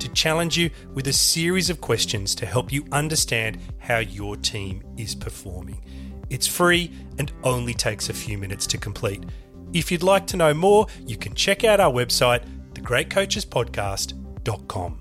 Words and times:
to 0.00 0.08
challenge 0.10 0.56
you 0.56 0.70
with 0.94 1.06
a 1.08 1.12
series 1.12 1.68
of 1.70 1.80
questions 1.80 2.34
to 2.36 2.46
help 2.46 2.72
you 2.72 2.84
understand 2.92 3.58
how 3.78 3.98
your 3.98 4.36
team 4.36 4.84
is 4.96 5.14
performing. 5.14 5.84
It's 6.30 6.46
free 6.46 6.92
and 7.18 7.30
only 7.42 7.74
takes 7.74 8.08
a 8.08 8.14
few 8.14 8.38
minutes 8.38 8.66
to 8.68 8.78
complete. 8.78 9.24
If 9.72 9.92
you'd 9.92 10.02
like 10.02 10.26
to 10.28 10.36
know 10.36 10.54
more, 10.54 10.86
you 11.06 11.16
can 11.16 11.34
check 11.34 11.64
out 11.64 11.80
our 11.80 11.92
website, 11.92 12.44
thegreatcoachespodcast.com. 12.74 15.00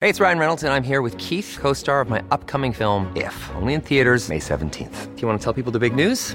Hey, 0.00 0.08
it's 0.08 0.18
Ryan 0.18 0.38
Reynolds, 0.38 0.64
and 0.64 0.72
I'm 0.72 0.82
here 0.82 1.00
with 1.00 1.16
Keith, 1.18 1.56
co 1.60 1.72
star 1.72 2.00
of 2.00 2.08
my 2.08 2.24
upcoming 2.32 2.72
film, 2.72 3.12
If, 3.14 3.48
only 3.54 3.74
in 3.74 3.80
theaters, 3.80 4.28
May 4.28 4.40
17th. 4.40 5.14
Do 5.14 5.22
you 5.22 5.28
want 5.28 5.40
to 5.40 5.44
tell 5.44 5.54
people 5.54 5.70
the 5.70 5.78
big 5.78 5.94
news? 5.94 6.34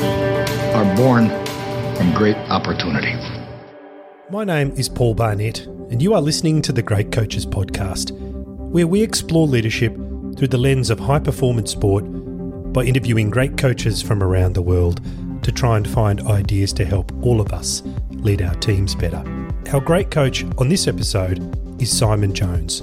are 0.00 0.96
born 0.96 1.28
from 1.96 2.12
great 2.14 2.36
opportunity. 2.50 3.14
My 4.30 4.44
name 4.44 4.72
is 4.72 4.88
Paul 4.88 5.14
Barnett, 5.14 5.66
and 5.66 6.02
you 6.02 6.14
are 6.14 6.20
listening 6.20 6.60
to 6.62 6.72
the 6.72 6.82
Great 6.82 7.12
Coaches 7.12 7.46
Podcast, 7.46 8.10
where 8.70 8.86
we 8.86 9.02
explore 9.02 9.46
leadership 9.46 9.94
through 10.36 10.48
the 10.48 10.58
lens 10.58 10.90
of 10.90 10.98
high 10.98 11.18
performance 11.18 11.70
sport 11.70 12.04
by 12.72 12.82
interviewing 12.84 13.30
great 13.30 13.56
coaches 13.56 14.02
from 14.02 14.22
around 14.22 14.54
the 14.54 14.62
world 14.62 15.00
to 15.42 15.52
try 15.52 15.76
and 15.76 15.88
find 15.88 16.20
ideas 16.22 16.72
to 16.74 16.84
help 16.84 17.12
all 17.24 17.40
of 17.40 17.52
us 17.52 17.82
lead 18.10 18.42
our 18.42 18.54
teams 18.56 18.94
better. 18.94 19.22
Our 19.72 19.80
great 19.80 20.10
coach 20.10 20.44
on 20.58 20.68
this 20.68 20.88
episode 20.88 21.38
is 21.80 21.96
Simon 21.96 22.34
Jones. 22.34 22.82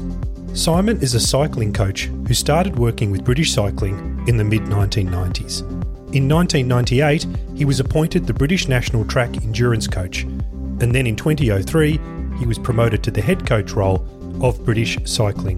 Simon 0.54 1.02
is 1.02 1.16
a 1.16 1.20
cycling 1.20 1.74
coach 1.74 2.04
who 2.28 2.34
started 2.34 2.78
working 2.78 3.12
with 3.12 3.26
British 3.26 3.54
Cycling 3.54 4.24
in 4.28 4.38
the 4.38 4.44
mid 4.44 4.62
1990s. 4.62 5.83
In 6.14 6.30
1998, 6.30 7.26
he 7.56 7.66
was 7.66 7.80
appointed 7.80 8.28
the 8.28 8.36
British 8.36 8.68
National 8.68 9.04
Track 9.04 9.36
Endurance 9.38 9.88
Coach, 9.88 10.22
and 10.22 10.94
then 10.94 11.08
in 11.08 11.16
2003, 11.16 12.00
he 12.38 12.46
was 12.46 12.60
promoted 12.60 13.02
to 13.02 13.10
the 13.10 13.20
head 13.20 13.48
coach 13.48 13.72
role 13.72 14.06
of 14.40 14.64
British 14.64 14.96
Cycling. 15.06 15.58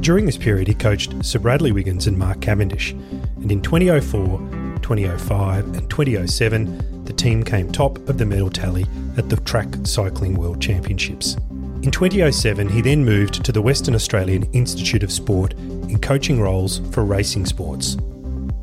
During 0.00 0.24
this 0.24 0.36
period, 0.36 0.68
he 0.68 0.74
coached 0.74 1.24
Sir 1.24 1.40
Bradley 1.40 1.72
Wiggins 1.72 2.06
and 2.06 2.16
Mark 2.16 2.40
Cavendish, 2.40 2.92
and 2.92 3.50
in 3.50 3.60
2004, 3.60 4.38
2005, 4.82 5.64
and 5.74 5.90
2007, 5.90 7.04
the 7.04 7.12
team 7.12 7.42
came 7.42 7.72
top 7.72 7.98
of 8.08 8.18
the 8.18 8.24
medal 8.24 8.50
tally 8.50 8.86
at 9.16 9.30
the 9.30 9.36
Track 9.38 9.66
Cycling 9.82 10.34
World 10.34 10.62
Championships. 10.62 11.34
In 11.82 11.90
2007, 11.90 12.68
he 12.68 12.82
then 12.82 13.04
moved 13.04 13.44
to 13.44 13.50
the 13.50 13.60
Western 13.60 13.96
Australian 13.96 14.44
Institute 14.52 15.02
of 15.02 15.10
Sport 15.10 15.54
in 15.54 15.98
coaching 15.98 16.40
roles 16.40 16.78
for 16.92 17.04
racing 17.04 17.46
sports. 17.46 17.96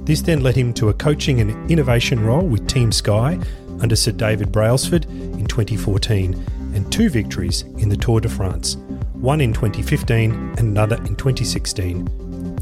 This 0.10 0.22
then 0.24 0.42
led 0.42 0.56
him 0.56 0.74
to 0.74 0.90
a 0.90 0.94
coaching 0.96 1.40
and 1.40 1.70
innovation 1.70 2.26
role 2.26 2.42
with 2.42 2.68
Team 2.68 2.92
Sky 2.92 3.38
under 3.80 3.96
Sir 3.96 4.12
David 4.12 4.52
Brailsford 4.52 5.06
in 5.06 5.46
2014 5.46 6.34
and 6.74 6.92
two 6.92 7.12
victories 7.12 7.62
in 7.78 7.90
the 7.90 7.96
Tour 7.96 8.20
de 8.20 8.28
France, 8.28 8.76
one 9.14 9.40
in 9.40 9.54
2015 9.54 10.32
and 10.32 10.58
another 10.58 10.96
in 11.06 11.16
2016. 11.16 12.08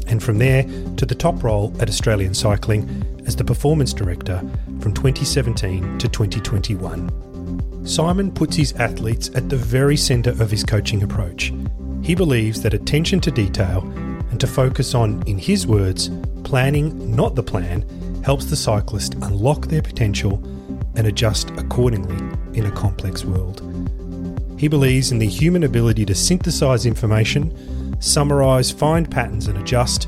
And 0.08 0.22
from 0.22 0.36
there 0.36 0.64
to 0.98 1.06
the 1.06 1.14
top 1.14 1.42
role 1.42 1.74
at 1.80 1.88
Australian 1.88 2.34
Cycling 2.34 3.22
as 3.26 3.34
the 3.34 3.44
Performance 3.44 3.94
Director 3.94 4.40
from 4.80 4.92
2017 4.92 5.96
to 6.00 6.06
2021. 6.06 7.86
Simon 7.86 8.30
puts 8.30 8.56
his 8.56 8.74
athletes 8.74 9.30
at 9.34 9.48
the 9.48 9.56
very 9.56 9.96
centre 9.96 10.32
of 10.32 10.50
his 10.50 10.64
coaching 10.64 11.02
approach. 11.02 11.50
He 12.02 12.14
believes 12.14 12.60
that 12.60 12.74
attention 12.74 13.20
to 13.20 13.30
detail 13.30 13.90
and 14.38 14.48
to 14.48 14.54
focus 14.54 14.94
on, 14.94 15.20
in 15.26 15.36
his 15.36 15.66
words, 15.66 16.10
planning, 16.44 17.16
not 17.16 17.34
the 17.34 17.42
plan, 17.42 17.84
helps 18.24 18.44
the 18.44 18.54
cyclist 18.54 19.14
unlock 19.14 19.66
their 19.66 19.82
potential 19.82 20.36
and 20.94 21.08
adjust 21.08 21.50
accordingly 21.56 22.16
in 22.56 22.66
a 22.66 22.70
complex 22.70 23.24
world. 23.24 23.62
He 24.56 24.68
believes 24.68 25.10
in 25.10 25.18
the 25.18 25.26
human 25.26 25.64
ability 25.64 26.04
to 26.04 26.14
synthesize 26.14 26.86
information, 26.86 28.00
summarize, 28.00 28.70
find 28.70 29.10
patterns, 29.10 29.48
and 29.48 29.58
adjust. 29.58 30.04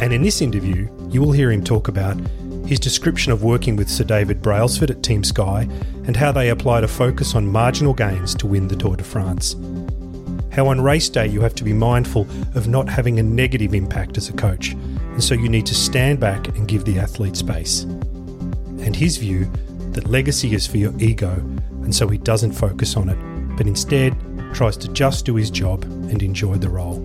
And 0.00 0.12
in 0.12 0.22
this 0.22 0.40
interview, 0.40 0.88
you 1.08 1.20
will 1.20 1.30
hear 1.30 1.52
him 1.52 1.62
talk 1.62 1.86
about 1.86 2.16
his 2.66 2.80
description 2.80 3.30
of 3.30 3.44
working 3.44 3.76
with 3.76 3.88
Sir 3.88 4.02
David 4.02 4.42
Brailsford 4.42 4.90
at 4.90 5.04
Team 5.04 5.22
Sky 5.22 5.68
and 6.04 6.16
how 6.16 6.32
they 6.32 6.48
applied 6.48 6.82
a 6.82 6.88
focus 6.88 7.36
on 7.36 7.46
marginal 7.46 7.94
gains 7.94 8.34
to 8.34 8.48
win 8.48 8.66
the 8.66 8.74
Tour 8.74 8.96
de 8.96 9.04
France. 9.04 9.54
How 10.52 10.66
on 10.66 10.82
race 10.82 11.08
day 11.08 11.26
you 11.26 11.40
have 11.40 11.54
to 11.54 11.64
be 11.64 11.72
mindful 11.72 12.26
of 12.54 12.68
not 12.68 12.86
having 12.86 13.18
a 13.18 13.22
negative 13.22 13.72
impact 13.72 14.18
as 14.18 14.28
a 14.28 14.34
coach, 14.34 14.72
and 14.72 15.24
so 15.24 15.32
you 15.34 15.48
need 15.48 15.64
to 15.66 15.74
stand 15.74 16.20
back 16.20 16.46
and 16.48 16.68
give 16.68 16.84
the 16.84 16.98
athlete 16.98 17.36
space. 17.36 17.84
And 17.84 18.94
his 18.94 19.16
view 19.16 19.50
that 19.92 20.08
legacy 20.08 20.54
is 20.54 20.66
for 20.66 20.76
your 20.76 20.92
ego, 20.98 21.32
and 21.82 21.94
so 21.94 22.06
he 22.06 22.18
doesn't 22.18 22.52
focus 22.52 22.98
on 22.98 23.08
it, 23.08 23.56
but 23.56 23.66
instead 23.66 24.14
tries 24.52 24.76
to 24.76 24.88
just 24.88 25.24
do 25.24 25.36
his 25.36 25.50
job 25.50 25.84
and 25.84 26.22
enjoy 26.22 26.56
the 26.56 26.68
role. 26.68 26.98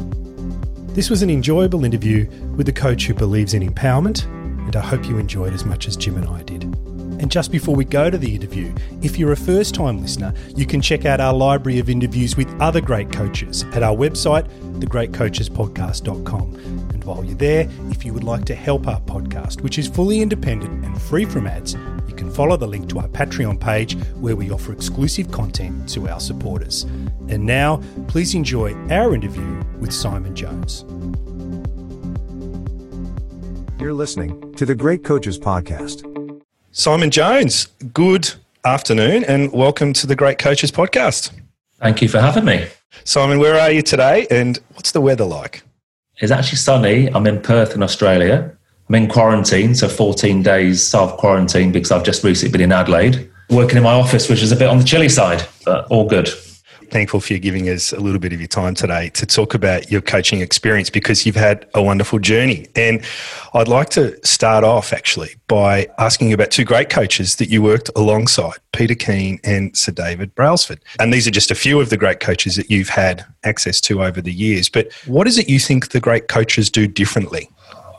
This 0.89 1.09
was 1.09 1.21
an 1.21 1.29
enjoyable 1.29 1.85
interview 1.85 2.29
with 2.57 2.67
a 2.67 2.73
coach 2.73 3.05
who 3.05 3.13
believes 3.13 3.53
in 3.53 3.61
empowerment, 3.61 4.25
and 4.65 4.75
I 4.75 4.81
hope 4.81 5.07
you 5.07 5.17
enjoyed 5.17 5.53
as 5.53 5.63
much 5.63 5.87
as 5.87 5.95
Jim 5.95 6.17
and 6.17 6.27
I 6.27 6.43
did. 6.43 6.76
And 7.19 7.31
just 7.31 7.51
before 7.51 7.75
we 7.75 7.83
go 7.83 8.09
to 8.09 8.17
the 8.17 8.35
interview, 8.35 8.73
if 9.01 9.17
you're 9.17 9.31
a 9.31 9.37
first 9.37 9.73
time 9.73 10.01
listener, 10.01 10.33
you 10.55 10.65
can 10.65 10.81
check 10.81 11.05
out 11.05 11.19
our 11.19 11.33
library 11.33 11.79
of 11.79 11.89
interviews 11.89 12.37
with 12.37 12.47
other 12.61 12.79
great 12.79 13.11
coaches 13.11 13.63
at 13.73 13.81
our 13.81 13.95
website, 13.95 14.47
thegreatcoachespodcast.com. 14.79 16.55
And 16.93 17.03
while 17.03 17.23
you're 17.23 17.35
there, 17.35 17.67
if 17.89 18.05
you 18.05 18.13
would 18.13 18.23
like 18.23 18.45
to 18.45 18.55
help 18.55 18.87
our 18.87 19.01
podcast, 19.01 19.61
which 19.61 19.79
is 19.79 19.87
fully 19.87 20.21
independent 20.21 20.85
and 20.85 21.01
free 21.01 21.25
from 21.25 21.47
ads, 21.47 21.73
you 22.07 22.13
can 22.13 22.31
follow 22.31 22.55
the 22.55 22.67
link 22.67 22.87
to 22.89 22.99
our 22.99 23.07
Patreon 23.07 23.59
page 23.59 23.97
where 24.15 24.35
we 24.35 24.51
offer 24.51 24.71
exclusive 24.71 25.31
content 25.31 25.89
to 25.89 26.07
our 26.07 26.19
supporters. 26.19 26.83
And 27.29 27.45
now, 27.45 27.81
please 28.07 28.35
enjoy 28.35 28.73
our 28.91 29.15
interview 29.15 29.63
with 29.79 29.91
Simon 29.91 30.35
Jones. 30.35 30.85
You're 33.79 33.93
listening 33.93 34.53
to 34.53 34.65
the 34.65 34.75
Great 34.75 35.03
Coaches 35.03 35.37
Podcast. 35.39 36.16
Simon 36.77 37.09
Jones, 37.09 37.69
good 37.91 38.35
afternoon 38.63 39.23
and 39.23 39.51
welcome 39.51 39.93
to 39.93 40.05
the 40.05 40.15
Great 40.15 40.37
Coaches 40.37 40.71
Podcast. 40.71 41.31
Thank 41.79 42.03
you 42.03 42.07
for 42.07 42.21
having 42.21 42.45
me. 42.45 42.67
Simon, 43.03 43.39
where 43.39 43.59
are 43.59 43.71
you 43.71 43.81
today 43.81 44.27
and 44.29 44.59
what's 44.73 44.91
the 44.91 45.01
weather 45.01 45.25
like? 45.25 45.63
It's 46.17 46.31
actually 46.31 46.59
sunny. 46.59 47.07
I'm 47.07 47.25
in 47.25 47.41
Perth 47.41 47.73
in 47.73 47.81
Australia. 47.81 48.55
I'm 48.87 48.93
in 48.93 49.07
quarantine, 49.07 49.73
so 49.73 49.89
14 49.89 50.43
days 50.43 50.83
self 50.83 51.17
quarantine 51.17 51.71
because 51.71 51.91
I've 51.91 52.03
just 52.03 52.23
recently 52.23 52.51
been 52.51 52.61
in 52.61 52.71
Adelaide, 52.71 53.27
working 53.49 53.77
in 53.77 53.83
my 53.83 53.93
office, 53.93 54.29
which 54.29 54.43
is 54.43 54.51
a 54.51 54.55
bit 54.55 54.69
on 54.69 54.77
the 54.77 54.83
chilly 54.83 55.09
side, 55.09 55.47
but 55.65 55.87
all 55.87 56.07
good 56.07 56.29
thankful 56.89 57.19
for 57.19 57.33
you 57.33 57.39
giving 57.39 57.69
us 57.69 57.91
a 57.91 57.99
little 57.99 58.19
bit 58.19 58.33
of 58.33 58.39
your 58.39 58.47
time 58.47 58.73
today 58.73 59.09
to 59.09 59.25
talk 59.25 59.53
about 59.53 59.91
your 59.91 60.01
coaching 60.01 60.41
experience 60.41 60.89
because 60.89 61.25
you've 61.25 61.35
had 61.35 61.67
a 61.73 61.81
wonderful 61.81 62.19
journey. 62.19 62.67
And 62.75 63.03
I'd 63.53 63.67
like 63.67 63.89
to 63.91 64.19
start 64.25 64.63
off 64.63 64.93
actually 64.93 65.35
by 65.47 65.87
asking 65.97 66.29
you 66.29 66.33
about 66.35 66.51
two 66.51 66.65
great 66.65 66.89
coaches 66.89 67.37
that 67.37 67.49
you 67.49 67.61
worked 67.61 67.89
alongside, 67.95 68.57
Peter 68.73 68.95
Keen 68.95 69.39
and 69.43 69.75
Sir 69.75 69.91
David 69.91 70.33
Brailsford. 70.35 70.79
And 70.99 71.13
these 71.13 71.27
are 71.27 71.31
just 71.31 71.51
a 71.51 71.55
few 71.55 71.79
of 71.79 71.89
the 71.89 71.97
great 71.97 72.19
coaches 72.19 72.55
that 72.55 72.69
you've 72.69 72.89
had 72.89 73.25
access 73.43 73.79
to 73.81 74.03
over 74.03 74.21
the 74.21 74.33
years. 74.33 74.69
But 74.69 74.91
what 75.05 75.27
is 75.27 75.37
it 75.37 75.49
you 75.49 75.59
think 75.59 75.89
the 75.89 75.99
great 75.99 76.27
coaches 76.27 76.69
do 76.69 76.87
differently? 76.87 77.49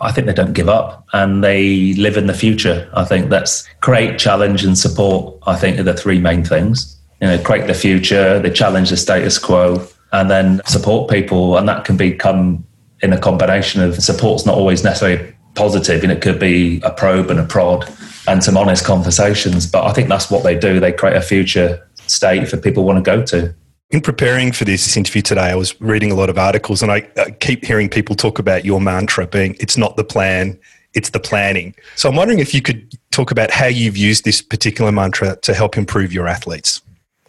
I 0.01 0.13
think 0.13 0.27
they 0.27 0.33
don't 0.33 0.53
give 0.53 0.69
up 0.69 1.05
and 1.13 1.43
they 1.43 1.95
live 1.95 2.17
in 2.17 2.27
the 2.27 2.35
future. 2.35 2.89
I 2.95 3.05
think 3.05 3.31
that's 3.31 3.69
create, 3.81 4.19
challenge, 4.19 4.65
and 4.65 4.79
support. 4.79 5.37
I 5.47 5.57
think 5.57 5.79
are 5.79 5.83
the 5.83 5.95
three 5.95 6.21
main 6.21 6.45
things 6.45 6.98
you 7.21 7.29
know, 7.29 7.39
create 7.43 7.67
the 7.67 7.75
future, 7.75 8.39
they 8.39 8.51
challenge 8.51 8.91
the 8.91 8.97
status 8.97 9.39
quo, 9.39 9.87
and 10.13 10.31
then 10.31 10.61
support 10.67 11.11
people. 11.11 11.57
And 11.59 11.69
that 11.69 11.85
can 11.85 11.97
become 11.97 12.65
in 13.03 13.13
a 13.13 13.19
combination 13.19 13.83
of 13.83 14.03
support's 14.03 14.47
not 14.47 14.57
always 14.57 14.85
necessarily 14.85 15.35
positive, 15.55 16.03
and 16.03 16.13
it 16.13 16.23
could 16.23 16.39
be 16.39 16.81
a 16.83 16.91
probe 16.91 17.31
and 17.31 17.41
a 17.41 17.45
prod 17.45 17.91
and 18.29 18.43
some 18.45 18.57
honest 18.57 18.85
conversations. 18.85 19.67
But 19.67 19.85
I 19.85 19.93
think 19.93 20.09
that's 20.09 20.31
what 20.31 20.45
they 20.45 20.59
do. 20.59 20.81
They 20.81 20.93
create 20.93 21.17
a 21.17 21.21
future 21.21 21.89
state 22.07 22.49
for 22.49 22.57
people 22.57 22.85
want 22.85 23.03
to 23.03 23.03
go 23.03 23.25
to. 23.27 23.55
In 23.91 24.03
preparing 24.03 24.53
for 24.53 24.65
this 24.65 24.97
interview 24.97 25.23
today, 25.23 25.51
I 25.51 25.55
was 25.55 25.79
reading 25.81 26.13
a 26.13 26.15
lot 26.15 26.29
of 26.29 26.37
articles 26.37 26.83
and 26.83 26.93
I, 26.93 27.09
I 27.17 27.31
keep 27.31 27.65
hearing 27.65 27.89
people 27.89 28.15
talk 28.15 28.39
about 28.39 28.65
your 28.67 28.83
mantra 28.83 29.27
being 29.27 29.57
it's 29.61 29.79
not 29.79 29.97
the 29.97 30.05
plan, 30.05 30.59
it's 30.93 31.11
the 31.11 31.21
planning. 31.21 31.75
So 31.97 32.09
I'm 32.11 32.15
wondering 32.15 32.39
if 32.39 32.53
you 32.53 32.61
could 32.61 32.99
talk 33.13 33.31
about 33.31 33.51
how 33.51 33.65
you've 33.65 33.97
used 33.97 34.25
this 34.25 34.43
particular 34.43 34.93
mantra 34.93 35.37
to 35.37 35.55
help 35.55 35.79
improve 35.79 36.13
your 36.13 36.29
athletes. 36.29 36.83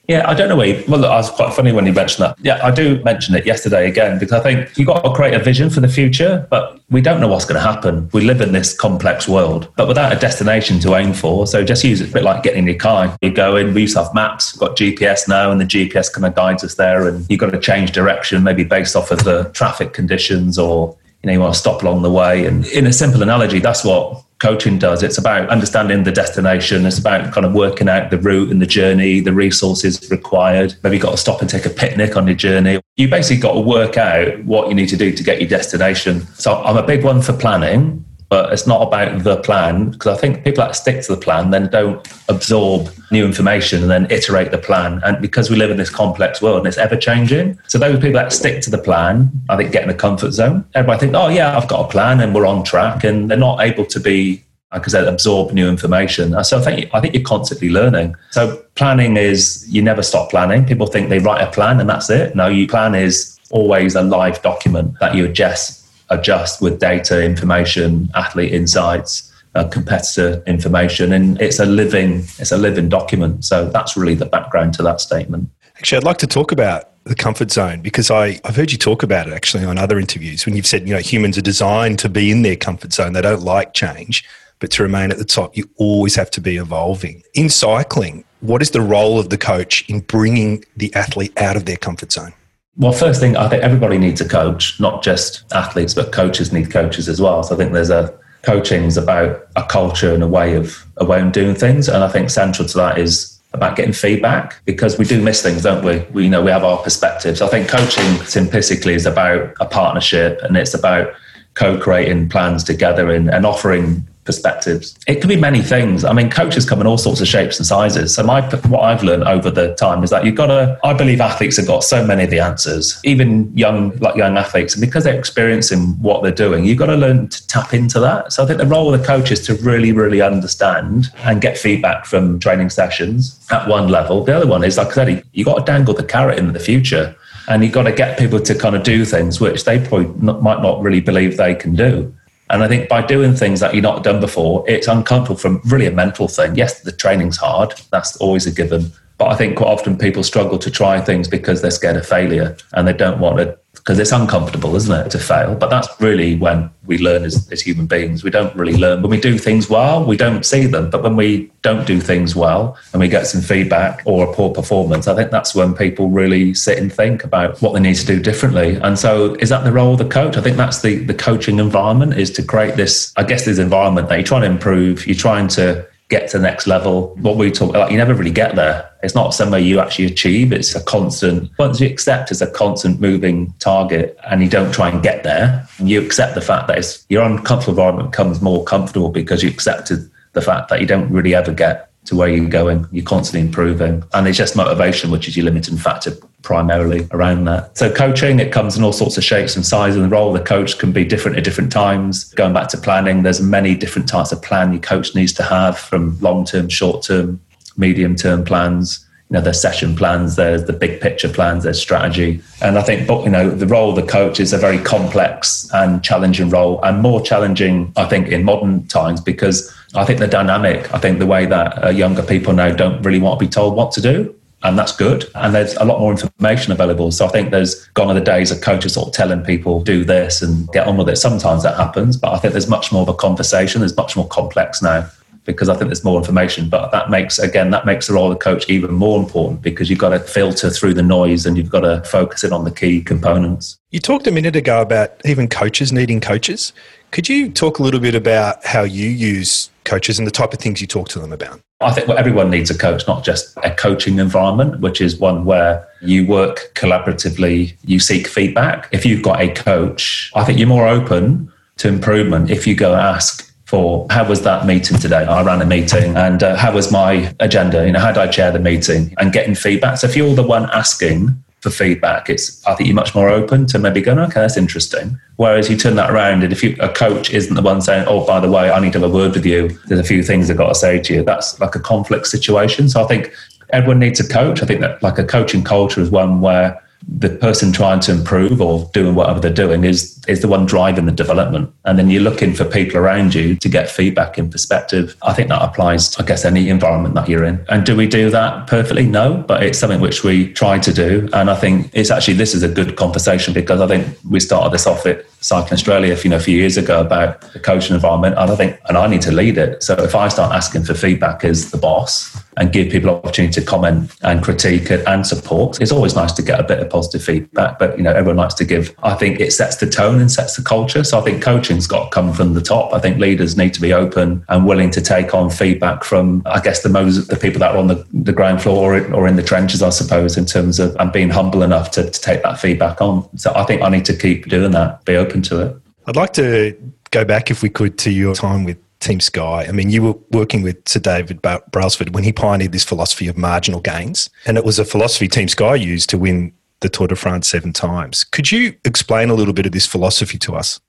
Yeah, 0.10 0.28
I 0.28 0.34
don't 0.34 0.50
know 0.50 0.56
where. 0.56 0.84
Well, 0.88 1.02
look, 1.02 1.12
I 1.12 1.18
was 1.18 1.30
quite 1.30 1.54
funny 1.54 1.72
when 1.72 1.86
you 1.86 1.94
mentioned 1.94 2.26
that. 2.26 2.38
Yeah, 2.42 2.60
I 2.66 2.72
do 2.72 3.00
mention 3.04 3.36
it 3.36 3.46
yesterday 3.46 3.88
again 3.88 4.18
because 4.18 4.34
I 4.34 4.42
think 4.42 4.76
you've 4.76 4.88
got 4.88 5.02
to 5.04 5.14
create 5.14 5.36
a 5.36 5.40
vision 5.40 5.70
for 5.70 5.82
the 5.82 5.88
future, 5.88 6.48
but 6.50 6.80
we 6.90 7.00
don't 7.00 7.22
know 7.22 7.28
what's 7.28 7.46
going 7.46 7.62
to 7.62 7.68
happen. 7.68 8.10
We 8.12 8.22
live 8.22 8.42
in 8.42 8.52
this 8.52 8.74
complex 8.74 9.28
world, 9.28 9.72
but 9.78 9.88
without 9.88 10.12
a 10.12 10.16
destination 10.16 10.80
to 10.80 10.96
aim 10.96 11.14
for. 11.14 11.46
So 11.46 11.64
just 11.64 11.84
use 11.84 12.02
it 12.02 12.10
a 12.10 12.12
bit 12.12 12.24
like 12.24 12.42
getting 12.42 12.62
in 12.62 12.66
your 12.66 12.78
car. 12.78 13.16
You 13.22 13.32
go 13.32 13.56
in, 13.56 13.76
we 13.76 13.82
used 13.82 13.96
to 13.98 14.04
have 14.04 14.16
maps, 14.16 14.56
we've 14.56 14.68
got 14.68 14.76
GPS 14.76 15.28
now, 15.28 15.52
and 15.52 15.62
the 15.62 15.66
GPS 15.66 16.12
kind 16.12 16.26
of 16.26 16.34
guides 16.34 16.64
us 16.64 16.74
there, 16.74 17.08
and 17.08 17.24
you've 17.30 17.40
got 17.40 17.52
to 17.52 17.60
change 17.60 17.92
direction, 17.92 18.42
maybe 18.42 18.64
based 18.64 18.96
off 18.96 19.12
of 19.12 19.24
the 19.24 19.52
traffic 19.54 19.94
conditions 19.94 20.58
or 20.58 20.98
you 21.22 21.28
know 21.28 21.34
you 21.34 21.40
want 21.40 21.54
to 21.54 21.60
stop 21.60 21.84
along 21.84 22.02
the 22.02 22.10
way 22.10 22.46
and 22.46 22.66
in 22.68 22.88
a 22.88 22.94
simple 22.94 23.22
analogy 23.22 23.60
that's 23.60 23.84
what 23.84 24.24
coaching 24.40 24.80
does. 24.80 25.04
It's 25.04 25.18
about 25.18 25.50
understanding 25.50 26.04
the 26.04 26.12
destination. 26.12 26.86
It's 26.86 26.98
about 26.98 27.34
kind 27.34 27.46
of 27.46 27.54
working 27.54 27.90
out 27.90 28.10
the 28.10 28.18
route 28.18 28.52
and 28.52 28.62
the 28.62 28.66
journey, 28.66 29.20
the 29.20 29.34
resources 29.34 30.10
required. 30.10 30.76
Maybe 30.84 30.96
you've 30.96 31.04
got 31.04 31.12
to 31.12 31.18
stop 31.18 31.42
and 31.42 31.50
take 31.50 31.66
a 31.66 31.70
picnic 31.70 32.16
on 32.16 32.26
your 32.26 32.36
journey. 32.36 32.80
You 32.96 33.10
basically 33.10 33.42
got 33.42 33.54
to 33.54 33.60
work 33.60 33.98
out 33.98 34.44
what 34.46 34.70
you 34.70 34.76
need 34.76 34.90
to 34.90 34.98
do 34.98 35.12
to 35.12 35.24
get 35.24 35.40
your 35.42 35.50
destination. 35.50 36.26
So 36.36 36.56
I'm 36.56 36.78
a 36.78 36.84
big 36.84 37.04
one 37.04 37.22
for 37.22 37.34
planning, 37.34 38.06
but 38.30 38.54
it's 38.54 38.68
not 38.68 38.88
about 38.88 39.24
the 39.24 39.38
plan 39.38 39.90
because 39.90 40.16
I 40.16 40.22
think 40.22 40.44
people 40.44 40.64
that 40.64 40.76
stick 40.76 41.02
to 41.02 41.16
the 41.16 41.20
plan 41.20 41.50
then 41.50 41.68
don't 41.68 42.08
absorb 42.30 42.90
new 43.12 43.26
information 43.26 43.82
and 43.82 43.90
then 43.90 44.10
iterate 44.12 44.52
the 44.52 44.60
plan. 44.60 45.02
And 45.04 45.20
because 45.20 45.50
we 45.50 45.56
live 45.56 45.72
in 45.72 45.78
this 45.78 45.90
complex 45.90 46.42
world 46.42 46.60
and 46.60 46.68
it's 46.68 46.78
ever 46.78 46.96
changing, 46.96 47.60
so 47.68 47.80
those 47.80 47.98
people 47.98 48.14
that 48.14 48.32
stick 48.32 48.62
to 48.64 48.70
the 48.70 48.78
plan, 48.78 49.32
I 49.50 49.58
think 49.58 49.72
get 49.72 49.84
in 49.84 49.90
a 49.90 49.96
comfort 49.96 50.32
zone. 50.32 50.64
Everybody 50.76 51.00
think, 51.00 51.16
oh 51.16 51.30
yeah, 51.30 51.58
I've 51.58 51.68
got 51.68 51.86
a 51.86 51.90
plan 51.90 52.20
and 52.20 52.36
we're 52.36 52.46
on 52.46 52.64
track, 52.64 53.04
and 53.04 53.30
they're 53.30 53.38
not 53.38 53.62
able 53.62 53.86
to 53.86 54.00
be 54.00 54.44
I 54.72 54.80
said, 54.86 55.08
absorb 55.08 55.52
new 55.52 55.68
information. 55.68 56.44
So 56.44 56.60
I 56.60 56.62
think 56.62 56.90
I 56.94 57.02
think 57.02 57.16
you're 57.16 57.24
constantly 57.24 57.70
learning. 57.70 58.16
So 58.30 58.64
planning 58.76 59.18
is 59.18 59.66
you 59.68 59.82
never 59.82 60.04
stop 60.04 60.30
planning. 60.30 60.64
People 60.64 60.86
think 60.86 61.10
they 61.10 61.18
write 61.18 61.42
a 61.42 61.50
plan 61.50 61.80
and 61.80 61.90
that's 61.90 62.10
it. 62.12 62.36
No, 62.36 62.48
you 62.48 62.68
plan 62.68 62.94
is 62.94 63.40
always 63.50 63.96
a 63.96 64.04
live 64.04 64.40
document 64.44 64.94
that 65.00 65.16
you 65.16 65.26
adjust 65.26 65.79
adjust 66.10 66.62
with 66.62 66.80
data, 66.80 67.24
information, 67.24 68.10
athlete 68.16 68.54
insights, 68.54 69.32
uh, 69.56 69.68
competitor 69.68 70.44
information, 70.48 71.14
and 71.14 71.42
it's 71.42 71.60
a 71.60 71.66
living 71.66 72.20
it's 72.38 72.52
a 72.52 72.58
living 72.58 72.90
document. 72.90 73.46
So 73.46 73.70
that's 73.70 73.98
really 73.98 74.16
the 74.16 74.26
background 74.26 74.74
to 74.76 74.84
that 74.84 75.02
statement. 75.02 75.50
Actually, 75.78 75.98
I'd 75.98 76.04
like 76.04 76.18
to 76.18 76.28
talk 76.28 76.52
about 76.52 76.90
the 77.06 77.16
comfort 77.16 77.52
zone 77.52 77.82
because 77.82 78.12
I, 78.12 78.40
I've 78.44 78.56
heard 78.56 78.72
you 78.72 78.78
talk 78.78 79.02
about 79.02 79.28
it 79.28 79.34
actually 79.34 79.66
on 79.66 79.78
other 79.78 79.98
interviews 79.98 80.46
when 80.46 80.56
you've 80.56 80.68
said 80.68 80.88
you 80.88 80.94
know 80.94 81.00
humans 81.00 81.38
are 81.38 81.42
designed 81.42 82.00
to 82.00 82.10
be 82.10 82.32
in 82.32 82.42
their 82.42 82.56
comfort 82.56 82.94
zone. 82.94 83.14
They 83.14 83.22
don't 83.22 83.42
like 83.42 83.74
change, 83.74 84.24
but 84.60 84.72
to 84.72 84.84
remain 84.84 85.12
at 85.12 85.18
the 85.18 85.26
top, 85.26 85.58
you 85.58 85.70
always 85.78 86.16
have 86.16 86.30
to 86.32 86.42
be 86.42 86.58
evolving. 86.58 87.24
In 87.34 87.50
cycling, 87.50 88.26
what 88.42 88.62
is 88.62 88.72
the 88.72 88.82
role 88.82 89.20
of 89.20 89.30
the 89.30 89.38
coach 89.38 89.90
in 89.90 90.02
bringing 90.02 90.64
the 90.78 90.94
athlete 90.94 91.38
out 91.40 91.56
of 91.56 91.66
their 91.66 91.78
comfort 91.78 92.12
zone? 92.12 92.34
Well, 92.78 92.94
first 92.94 93.20
thing, 93.20 93.36
I 93.36 93.50
think 93.50 93.62
everybody 93.62 93.98
needs 93.98 94.22
a 94.22 94.28
coach, 94.28 94.80
not 94.80 95.04
just 95.04 95.44
athletes, 95.54 95.94
but 95.94 96.12
coaches 96.12 96.54
need 96.54 96.72
coaches 96.72 97.10
as 97.10 97.20
well. 97.20 97.44
So 97.44 97.56
I 97.56 97.58
think 97.58 97.74
there's 97.74 97.90
a 97.90 98.18
coaching 98.44 98.84
is 98.84 98.98
about 98.98 99.48
a 99.56 99.64
culture 99.64 100.14
and 100.14 100.24
a 100.24 100.28
way 100.28 100.56
of 100.56 100.86
a 100.98 101.06
way 101.06 101.22
of 101.22 101.32
doing 101.32 101.56
things, 101.56 101.90
and 101.90 102.04
I 102.04 102.08
think 102.10 102.30
central 102.30 102.68
to 102.68 102.78
that 102.78 102.98
is 102.98 103.40
about 103.54 103.76
getting 103.76 103.94
feedback 103.94 104.64
because 104.66 104.98
we 104.98 105.06
do 105.06 105.22
miss 105.22 105.42
things, 105.42 105.64
don't 105.64 105.84
we? 105.84 106.00
We 106.12 106.24
you 106.24 106.30
know 106.30 106.44
we 106.44 106.52
have 106.52 106.64
our 106.64 106.78
perspectives. 106.78 107.42
I 107.42 107.48
think 107.48 107.68
coaching 107.68 108.06
simplistically 108.26 108.94
is 108.94 109.06
about 109.06 109.54
a 109.60 109.66
partnership, 109.66 110.40
and 110.44 110.56
it's 110.56 110.74
about 110.74 111.14
co-creating 111.56 112.30
plans 112.30 112.64
together 112.64 113.12
and, 113.12 113.30
and 113.30 113.46
offering 113.46 114.08
perspectives. 114.26 114.98
It 115.08 115.22
could 115.22 115.30
be 115.30 115.38
many 115.38 115.62
things. 115.62 116.04
I 116.04 116.14
mean, 116.14 116.30
coaches 116.30 116.68
come 116.68 116.82
in 116.82 116.88
all 116.88 116.98
sorts 116.98 117.22
of 117.22 117.28
shapes 117.28 117.58
and 117.58 117.66
sizes. 117.66 118.14
So 118.14 118.24
my 118.24 118.42
what 118.68 118.82
I've 118.82 119.04
learned 119.04 119.24
over 119.24 119.50
the 119.50 119.74
time 119.76 120.04
is 120.04 120.10
that 120.12 120.26
you've 120.26 120.36
got 120.36 120.48
to. 120.48 120.80
I 120.84 120.94
believe 120.94 121.22
athletes 121.22 121.58
have 121.58 121.68
got 121.68 121.84
so 121.84 122.06
many 122.06 122.24
of 122.24 122.30
the 122.30 122.40
answers, 122.40 123.00
even 123.04 123.56
young 123.58 123.98
like 123.98 124.16
young 124.16 124.38
athletes, 124.38 124.76
and 124.76 124.82
because 124.82 125.04
they're 125.04 125.18
experiencing 125.18 126.00
what 126.02 126.22
they're 126.22 126.32
doing, 126.32 126.66
you've 126.66 126.78
got 126.78 126.88
to 126.88 126.96
learn 126.96 127.28
to 127.30 127.48
tap 127.48 127.74
into 127.74 128.00
that. 128.00 128.34
So 128.34 128.44
I 128.44 128.48
think 128.48 128.60
the 128.60 128.68
role 128.68 128.94
of 128.94 129.00
the 129.00 129.06
coach 129.06 129.32
is 129.32 129.46
to 129.48 129.56
really, 129.56 129.92
really 129.92 130.22
understand 130.22 131.08
and 131.24 131.42
get 131.42 131.58
feedback 131.58 132.06
from 132.06 132.40
training 132.40 132.70
sessions 132.70 133.40
at 133.52 133.68
one 133.68 133.88
level. 133.88 134.24
The 134.24 134.36
other 134.36 134.48
one 134.48 134.64
is 134.64 134.78
like 134.78 134.90
I 134.90 134.94
said, 134.94 135.24
you've 135.34 135.46
got 135.46 135.66
to 135.66 135.72
dangle 135.72 135.94
the 135.94 136.04
carrot 136.04 136.38
in 136.38 136.54
the 136.54 136.60
future 136.60 137.16
and 137.50 137.64
you've 137.64 137.74
got 137.74 137.84
to 137.84 137.92
get 137.92 138.18
people 138.18 138.40
to 138.40 138.56
kind 138.56 138.76
of 138.76 138.84
do 138.84 139.04
things 139.04 139.42
which 139.42 139.66
they 139.66 139.80
probably 139.80 140.08
not, 140.24 140.42
might 140.42 140.62
not 140.62 140.82
really 140.82 141.02
believe 141.02 141.36
they 141.36 141.56
can 141.56 141.76
do. 141.76 142.14
And 142.50 142.64
I 142.64 142.68
think 142.68 142.90
by 142.90 143.06
doing 143.06 143.36
things 143.36 143.60
that 143.60 143.76
you've 143.76 143.84
not 143.84 144.04
done 144.04 144.20
before, 144.20 144.66
it's 144.68 144.88
uncomfortable 144.88 145.38
from 145.38 145.62
really 145.66 145.86
a 145.86 145.92
mental 145.92 146.28
thing. 146.28 146.56
Yes, 146.56 146.82
the 146.82 146.92
training's 146.92 147.38
hard. 147.38 147.74
That's 147.92 148.18
always 148.18 148.48
a 148.48 148.52
given. 148.52 148.92
But 149.20 149.28
I 149.28 149.36
think 149.36 149.58
quite 149.58 149.68
often 149.68 149.98
people 149.98 150.24
struggle 150.24 150.58
to 150.58 150.72
try 150.72 151.02
things 151.02 151.28
because 151.28 151.62
they're 151.62 151.72
scared 151.72 151.98
of 151.98 152.08
failure 152.08 152.58
and 152.74 152.88
they 152.88 152.94
don't 152.94 153.20
want 153.20 153.38
to 153.38 153.60
because 153.76 154.00
it's 154.00 154.12
uncomfortable, 154.12 154.76
isn't 154.76 155.06
it, 155.06 155.10
to 155.12 155.20
fail? 155.20 155.56
But 155.56 155.70
that's 155.70 155.88
really 156.02 156.36
when 156.36 156.70
we 156.86 156.98
learn 156.98 157.24
as, 157.24 157.50
as 157.52 157.62
human 157.62 157.86
beings. 157.86 158.24
We 158.24 158.30
don't 158.30 158.56
really 158.56 158.78
learn. 158.78 159.02
When 159.02 159.12
we 159.12 159.20
do 159.20 159.38
things 159.38 159.70
well, 159.70 160.04
we 160.06 160.18
don't 160.18 160.46
see 160.46 160.66
them. 160.66 160.90
But 160.90 161.04
when 161.04 161.16
we 161.16 161.52
don't 161.62 161.88
do 161.88 162.00
things 162.00 162.36
well 162.36 162.78
and 162.94 163.00
we 163.00 163.08
get 163.08 163.28
some 163.28 163.42
feedback 163.42 164.02
or 164.06 164.30
a 164.30 164.34
poor 164.34 164.54
performance, 164.54 165.08
I 165.08 165.16
think 165.16 165.32
that's 165.32 165.56
when 165.56 165.74
people 165.74 166.10
really 166.10 166.54
sit 166.54 166.78
and 166.78 166.92
think 166.92 167.24
about 167.24 167.62
what 167.62 167.74
they 167.74 167.80
need 167.80 167.96
to 167.96 168.06
do 168.06 168.20
differently. 168.20 168.76
And 168.76 168.98
so 168.98 169.36
is 169.36 169.50
that 169.50 169.64
the 169.64 169.72
role 169.72 169.94
of 169.94 170.00
the 170.00 170.08
coach? 170.08 170.38
I 170.38 170.42
think 170.42 170.58
that's 170.58 170.82
the, 170.82 170.98
the 170.98 171.14
coaching 171.14 171.60
environment 171.60 172.14
is 172.14 172.32
to 172.32 172.44
create 172.44 172.76
this, 172.76 173.14
I 173.18 173.24
guess, 173.24 173.46
this 173.46 173.60
environment 173.60 174.10
that 174.10 174.16
you're 174.16 174.24
trying 174.24 174.42
to 174.42 174.50
improve, 174.50 175.06
you're 175.08 175.16
trying 175.16 175.48
to 175.50 175.88
get 176.10 176.28
to 176.30 176.38
the 176.38 176.44
next 176.44 176.68
level. 176.68 177.16
What 177.22 177.38
we 177.38 177.52
talk 177.52 177.70
about, 177.70 177.92
you 177.92 177.98
never 177.98 178.16
really 178.16 178.32
get 178.32 178.56
there. 178.56 178.90
It's 179.04 179.16
not 179.16 179.34
somewhere 179.34 179.60
you 179.60 179.80
actually 179.80 180.06
achieve. 180.06 180.52
It's 180.52 180.76
a 180.76 180.84
constant, 180.84 181.52
once 181.60 181.80
you 181.80 181.88
accept 181.88 182.32
it's 182.32 182.42
a 182.42 182.50
constant 182.50 183.00
moving 183.00 183.54
target 183.60 184.18
and 184.30 184.42
you 184.42 184.50
don't 184.50 184.74
try 184.74 184.90
and 184.90 185.02
get 185.04 185.24
there, 185.24 185.68
you 185.78 186.02
accept 186.02 186.34
the 186.34 186.42
fact 186.42 186.68
that 186.68 187.04
your 187.10 187.24
uncomfortable 187.24 187.74
environment 187.74 188.12
becomes 188.12 188.42
more 188.42 188.64
comfortable 188.64 189.10
because 189.10 189.44
you 189.44 189.50
accepted 189.50 190.10
the 190.34 190.42
fact 190.42 190.70
that 190.70 190.82
you 190.82 190.88
don't 190.88 191.10
really 191.12 191.36
ever 191.36 191.54
get 191.54 191.89
to 192.06 192.16
where 192.16 192.30
you're 192.30 192.50
going. 192.50 192.88
You're 192.92 193.06
constantly 193.06 193.46
improving. 193.48 194.04
And 194.14 194.28
it's 194.28 194.38
just 194.38 194.56
motivation, 194.56 195.12
which 195.12 195.28
is 195.28 195.36
your 195.38 195.46
limiting 195.46 195.78
factor 195.78 196.12
primarily 196.42 197.08
around 197.12 197.46
that. 197.46 197.78
So 197.78 197.94
coaching, 197.94 198.40
it 198.40 198.52
comes 198.52 198.78
in 198.78 198.84
all 198.84 198.94
sorts 198.94 199.18
of 199.18 199.24
shapes 199.24 199.56
and 199.56 199.66
sizes. 199.66 199.98
And 199.98 200.06
the 200.06 200.16
role 200.16 200.34
of 200.34 200.40
the 200.40 200.46
coach 200.46 200.78
can 200.80 200.92
be 200.92 201.04
different 201.04 201.38
at 201.38 201.44
different 201.44 201.72
times. 201.72 202.34
Going 202.34 202.54
back 202.54 202.70
to 202.70 202.78
planning, 202.78 203.24
there's 203.24 203.42
many 203.42 203.76
different 203.76 204.08
types 204.08 204.32
of 204.32 204.42
plan 204.42 204.72
your 204.72 204.82
coach 204.82 205.14
needs 205.16 205.34
to 205.34 205.44
have 205.44 205.78
from 205.78 206.18
long 206.20 206.46
term, 206.46 206.70
short 206.70 207.04
term, 207.04 207.42
medium 207.78 208.16
term 208.16 208.44
plans. 208.44 209.06
You 209.30 209.36
know, 209.36 209.42
there's 209.42 209.62
session 209.62 209.96
plans, 209.96 210.36
there's 210.36 210.64
the 210.64 210.74
big 210.74 211.00
picture 211.02 211.30
plans, 211.30 211.64
there's 211.64 211.80
strategy. 211.80 212.42
And 212.62 212.80
I 212.80 212.82
think, 212.82 213.08
but 213.08 213.24
you 213.24 213.30
know, 213.30 213.50
the 213.50 213.68
role 213.68 213.92
of 213.92 213.96
the 213.96 214.12
coach 214.12 214.40
is 214.40 214.54
a 214.54 214.58
very 214.58 214.80
complex 214.80 215.70
and 215.72 216.04
challenging 216.04 216.50
role 216.50 216.84
and 216.84 217.02
more 217.02 217.22
challenging, 217.22 217.94
I 217.96 218.06
think, 218.06 218.30
in 218.30 218.44
modern 218.44 218.88
times 218.88 219.22
because 219.22 219.72
I 219.94 220.04
think 220.04 220.20
the 220.20 220.28
dynamic, 220.28 220.92
I 220.94 220.98
think 220.98 221.20
the 221.20 221.28
way 221.28 221.46
that 221.46 221.84
uh, 221.84 221.90
younger 221.90 222.24
people 222.24 222.54
now 222.54 222.72
don't 222.72 223.04
really 223.04 223.20
want 223.20 223.40
to 223.40 223.46
be 223.46 223.50
told 223.50 223.76
what 223.76 223.92
to 223.94 224.02
do 224.02 224.36
and 224.64 224.78
that's 224.78 224.96
good. 224.96 225.30
And 225.36 225.54
there's 225.54 225.76
a 225.76 225.86
lot 225.86 226.00
more 226.00 226.12
information 226.12 226.74
available. 226.74 227.12
So 227.12 227.26
I 227.26 227.30
think 227.30 227.52
there's 227.52 227.86
gone 227.90 228.10
are 228.10 228.14
the 228.14 228.22
days 228.22 228.52
of 228.52 228.62
coaches 228.62 228.94
sort 228.94 229.08
of 229.08 229.14
telling 229.14 229.42
people 229.44 229.82
do 229.84 230.04
this 230.04 230.42
and 230.42 230.68
get 230.70 230.88
on 230.88 230.98
with 230.98 231.08
it. 231.08 231.18
Sometimes 231.18 231.64
that 231.64 231.78
happens, 231.78 232.18
but 232.18 232.34
I 232.34 232.40
think 232.40 232.54
there's 232.54 232.68
much 232.68 232.92
more 232.92 233.04
of 233.04 233.10
a 233.10 233.14
conversation. 233.14 233.80
There's 233.82 233.96
much 233.96 234.18
more 234.18 234.28
complex 234.28 234.82
now 234.82 235.10
because 235.54 235.70
I 235.70 235.76
think 235.76 235.90
there's 235.90 236.04
more 236.04 236.18
information. 236.18 236.70
But 236.70 236.92
that 236.92 237.10
makes 237.10 237.40
again 237.40 237.72
that 237.72 237.86
makes 237.86 238.08
the 238.08 238.14
role 238.14 238.32
of 238.32 238.38
the 238.38 238.44
coach 238.44 238.70
even 238.70 238.94
more 238.94 239.20
important 239.20 239.62
because 239.62 239.90
you've 239.90 240.00
got 240.00 240.10
to 240.10 240.20
filter 240.20 240.70
through 240.70 240.94
the 240.94 241.04
noise 241.04 241.46
and 241.46 241.58
you've 241.58 241.70
got 241.70 241.82
to 241.82 242.02
focus 242.04 242.44
in 242.44 242.54
on 242.54 242.64
the 242.64 242.72
key 242.72 243.02
components. 243.02 243.78
You 243.92 244.00
talked 244.00 244.28
a 244.28 244.32
minute 244.32 244.56
ago 244.56 244.82
about 244.82 245.14
even 245.26 245.48
coaches 245.48 245.92
needing 245.92 246.22
coaches. 246.22 246.74
Could 247.12 247.28
you 247.28 247.50
talk 247.50 247.80
a 247.80 247.84
little 247.84 248.00
bit 248.00 248.14
about 248.14 248.64
how 248.64 248.84
you 248.84 249.10
use 249.10 249.72
coaches 249.84 250.20
and 250.20 250.28
the 250.28 250.32
type 250.32 250.54
of 250.54 250.60
things 250.60 250.80
you 250.80 250.88
talk 250.88 251.10
to 251.10 251.20
them 251.20 251.34
about? 251.34 251.60
I 251.82 251.92
think 251.92 252.08
well, 252.08 252.18
everyone 252.18 252.50
needs 252.50 252.70
a 252.70 252.78
coach, 252.78 253.08
not 253.08 253.24
just 253.24 253.58
a 253.64 253.72
coaching 253.72 254.20
environment, 254.20 254.82
which 254.82 255.02
is 255.02 255.18
one 255.18 255.46
where 255.46 255.88
you 256.02 256.28
work 256.28 256.72
collaboratively, 256.76 257.76
you 257.86 258.00
seek 258.00 258.28
feedback. 258.28 258.90
If 258.92 259.06
you've 259.06 259.24
got 259.24 259.42
a 259.42 259.52
coach, 259.54 260.32
I 260.36 260.44
think 260.44 260.60
you're 260.60 260.68
more 260.68 260.88
open 260.88 261.52
to 261.78 261.88
improvement 261.88 262.52
if 262.52 262.68
you 262.68 262.76
go 262.76 262.94
ask 262.94 263.49
for 263.70 264.08
how 264.10 264.28
was 264.28 264.42
that 264.42 264.66
meeting 264.66 264.98
today? 264.98 265.24
I 265.26 265.44
ran 265.44 265.62
a 265.62 265.66
meeting 265.66 266.18
and 266.18 266.42
uh, 266.42 266.56
how 266.56 266.74
was 266.74 266.92
my 266.92 267.32
agenda? 267.40 267.86
You 267.86 267.92
know, 267.92 268.00
how 268.00 268.12
did 268.12 268.18
I 268.18 268.26
chair 268.26 268.52
the 268.52 268.58
meeting 268.58 269.14
and 269.20 269.32
getting 269.32 269.54
feedback? 269.54 270.00
So 270.00 270.08
if 270.08 270.16
you're 270.16 270.34
the 270.34 270.42
one 270.42 270.68
asking 270.74 271.42
for 271.62 271.70
feedback, 271.70 272.32
it's 272.32 272.66
I 272.66 272.74
think 272.74 272.88
you're 272.88 272.96
much 272.96 273.14
more 273.14 273.30
open 273.30 273.68
to 273.68 273.78
maybe 273.78 274.02
going, 274.02 274.18
okay, 274.18 274.42
that's 274.42 274.58
interesting. 274.58 275.20
Whereas 275.36 275.70
you 275.70 275.78
turn 275.78 275.98
that 275.98 276.10
around, 276.10 276.42
and 276.42 276.52
if 276.52 276.64
you, 276.64 276.76
a 276.80 276.90
coach 276.90 277.30
isn't 277.30 277.54
the 277.54 277.62
one 277.62 277.80
saying, 277.80 278.06
oh, 278.08 278.26
by 278.26 278.40
the 278.40 278.50
way, 278.50 278.72
I 278.72 278.80
need 278.80 278.94
to 278.94 279.00
have 279.02 279.12
a 279.12 279.14
word 279.14 279.34
with 279.34 279.46
you. 279.46 279.70
There's 279.86 280.00
a 280.00 280.04
few 280.04 280.24
things 280.24 280.50
I've 280.50 280.58
got 280.58 280.70
to 280.70 280.76
say 280.76 281.00
to 281.00 281.14
you. 281.14 281.24
That's 281.24 281.60
like 281.60 281.76
a 281.76 281.80
conflict 281.80 282.26
situation. 282.26 282.90
So 282.90 283.04
I 283.04 283.08
think 283.08 283.32
everyone 283.70 284.00
needs 284.00 284.20
a 284.20 284.28
coach. 284.28 284.64
I 284.64 284.66
think 284.66 284.82
that 284.82 285.04
like 285.04 285.20
a 285.20 285.24
coaching 285.24 285.64
culture 285.64 286.02
is 286.02 286.10
one 286.10 286.42
where 286.42 286.82
the 287.18 287.30
person 287.30 287.72
trying 287.72 288.00
to 288.02 288.12
improve 288.12 288.62
or 288.62 288.90
doing 288.94 289.16
whatever 289.16 289.40
they're 289.40 289.52
doing 289.52 289.84
is 289.84 290.20
is 290.28 290.42
the 290.42 290.48
one 290.48 290.66
driving 290.66 291.06
the 291.06 291.12
development. 291.12 291.74
And 291.86 291.98
then 291.98 292.10
you're 292.10 292.22
looking 292.22 292.54
for 292.54 292.66
people 292.66 292.98
around 292.98 293.34
you 293.34 293.56
to 293.56 293.70
get 293.70 293.90
feedback 293.90 294.38
and 294.38 294.52
perspective. 294.52 295.16
I 295.24 295.34
think 295.34 295.50
that 295.50 295.62
applies 295.62 296.10
to 296.12 296.22
i 296.22 296.26
guess 296.26 296.46
any 296.46 296.70
environment 296.70 297.16
that 297.16 297.28
you're 297.28 297.44
in. 297.44 297.66
And 297.70 297.86
do 297.86 297.96
we 297.96 298.08
do 298.08 298.30
that 298.30 298.68
perfectly? 298.68 299.06
No 299.06 299.44
but 299.48 299.64
it's 299.64 299.80
something 299.80 300.02
which 300.02 300.24
we 300.24 300.54
try 300.54 300.78
to 300.80 300.94
do. 300.94 301.28
And 301.34 301.50
i 301.50 301.56
think 301.56 301.90
it's 301.94 302.12
actually 302.12 302.36
this 302.36 302.54
is 302.54 302.64
a 302.64 302.70
good 302.70 302.96
conversation 302.96 303.54
because 303.54 303.82
i 303.82 303.88
think 303.88 304.18
we 304.30 304.40
started 304.40 304.72
this 304.74 304.86
off 304.86 305.06
at 305.06 305.26
cycling 305.42 305.74
australia 305.74 306.18
you 306.24 306.30
know 306.30 306.36
a 306.36 306.40
few 306.40 306.58
years 306.58 306.78
ago 306.78 307.00
about 307.02 307.42
the 307.54 307.60
coaching 307.60 307.96
environment. 307.96 308.36
And 308.38 308.52
i 308.52 308.56
think 308.56 308.80
and 308.88 308.98
i 308.98 309.08
need 309.08 309.22
to 309.24 309.32
lead 309.32 309.58
it. 309.58 309.82
So 309.84 309.96
if 309.96 310.16
i 310.16 310.28
start 310.28 310.54
asking 310.54 310.84
for 310.84 310.94
feedback 310.94 311.44
as 311.44 311.72
the 311.72 311.78
boss 311.78 312.38
and 312.60 312.72
give 312.72 312.92
people 312.92 313.10
opportunity 313.10 313.60
to 313.60 313.66
comment 313.66 314.16
and 314.22 314.44
critique 314.44 314.92
and 314.92 315.26
support 315.26 315.80
it's 315.82 315.92
always 315.92 316.16
nice 316.16 316.32
to 316.34 316.42
get 316.42 316.60
a 316.60 316.64
bit 316.64 316.80
of 316.80 316.90
positive 316.90 317.24
feedback. 317.24 317.80
But 317.80 317.98
you 317.98 318.04
know, 318.04 318.12
everyone 318.12 318.38
likes 318.38 318.54
to 318.56 318.66
give. 318.66 318.96
I 319.04 319.16
think 319.16 319.40
it 319.40 319.52
sets 319.52 319.78
the 319.78 319.90
tone 319.90 320.20
and 320.20 320.32
sets 320.32 320.56
the 320.56 320.64
culture. 320.64 321.04
So 321.04 321.20
I 321.20 321.22
think 321.22 321.42
coaching's 321.42 321.88
got 321.88 322.06
to 322.06 322.10
come 322.10 322.34
from 322.34 322.54
the 322.54 322.62
top. 322.62 322.94
I 322.94 323.00
think 323.00 323.18
leaders 323.18 323.58
need 323.58 323.74
to 323.76 323.82
be 323.82 323.94
open 323.94 324.46
and 324.50 324.66
willing 324.66 324.92
to 324.92 325.02
take 325.02 325.34
on 325.34 325.50
feedback 325.50 326.04
from, 326.04 326.44
I 326.46 326.60
guess, 326.60 326.84
the 326.84 326.90
most 326.90 327.28
the 327.30 327.36
people 327.36 327.60
that 327.60 327.72
are 327.72 327.78
on 327.78 327.88
the, 327.88 328.06
the 328.14 328.34
ground 328.34 328.62
floor 328.62 328.96
or, 328.96 329.14
or 329.14 329.28
in 329.28 329.36
the 329.36 329.44
trenches, 329.44 329.82
I 329.82 329.90
suppose, 329.90 330.38
in 330.38 330.46
terms 330.46 330.80
of 330.80 330.96
and 331.00 331.12
being 331.12 331.30
humble 331.30 331.64
enough 331.64 331.92
to, 331.92 332.10
to 332.10 332.22
take 332.22 332.44
that 332.44 332.60
feedback 332.60 333.02
on. 333.02 333.28
So 333.38 333.54
I 333.56 333.64
think 333.66 333.82
I 333.82 333.90
need 333.90 334.06
to 334.06 334.16
keep 334.16 334.48
doing 334.48 334.72
that. 334.72 335.06
Be 335.06 335.16
open 335.16 335.42
to 335.44 335.66
it. 335.66 335.76
I'd 336.08 336.16
like 336.16 336.34
to 336.34 336.76
go 337.12 337.24
back, 337.24 337.52
if 337.52 337.62
we 337.62 337.70
could, 337.70 337.98
to 338.00 338.12
your 338.12 338.34
time 338.34 338.64
with 338.64 338.78
Team 339.00 339.20
Sky. 339.20 339.66
I 339.68 339.72
mean, 339.72 339.90
you 339.90 340.04
were 340.04 340.16
working 340.32 340.62
with 340.62 340.88
Sir 340.88 341.00
David 341.00 341.42
Brailsford 341.72 342.14
when 342.14 342.24
he 342.24 342.34
pioneered 342.34 342.72
this 342.72 342.84
philosophy 342.84 343.28
of 343.28 343.38
marginal 343.38 343.80
gains. 343.80 344.30
And 344.46 344.58
it 344.58 344.66
was 344.66 344.80
a 344.80 344.86
philosophy 344.86 345.28
Team 345.28 345.48
Sky 345.48 345.76
used 345.76 346.10
to 346.10 346.18
win 346.18 346.54
the 346.82 346.90
Tour 346.90 347.08
de 347.08 347.16
France 347.16 347.50
seven 347.50 347.74
times. 347.74 348.24
Could 348.24 348.52
you 348.52 348.76
explain 348.86 349.30
a 349.30 349.34
little 349.34 349.54
bit 349.54 349.66
of 349.66 349.72
this 349.72 349.86
philosophy 349.86 350.38
to 350.40 350.56
us? 350.56 350.80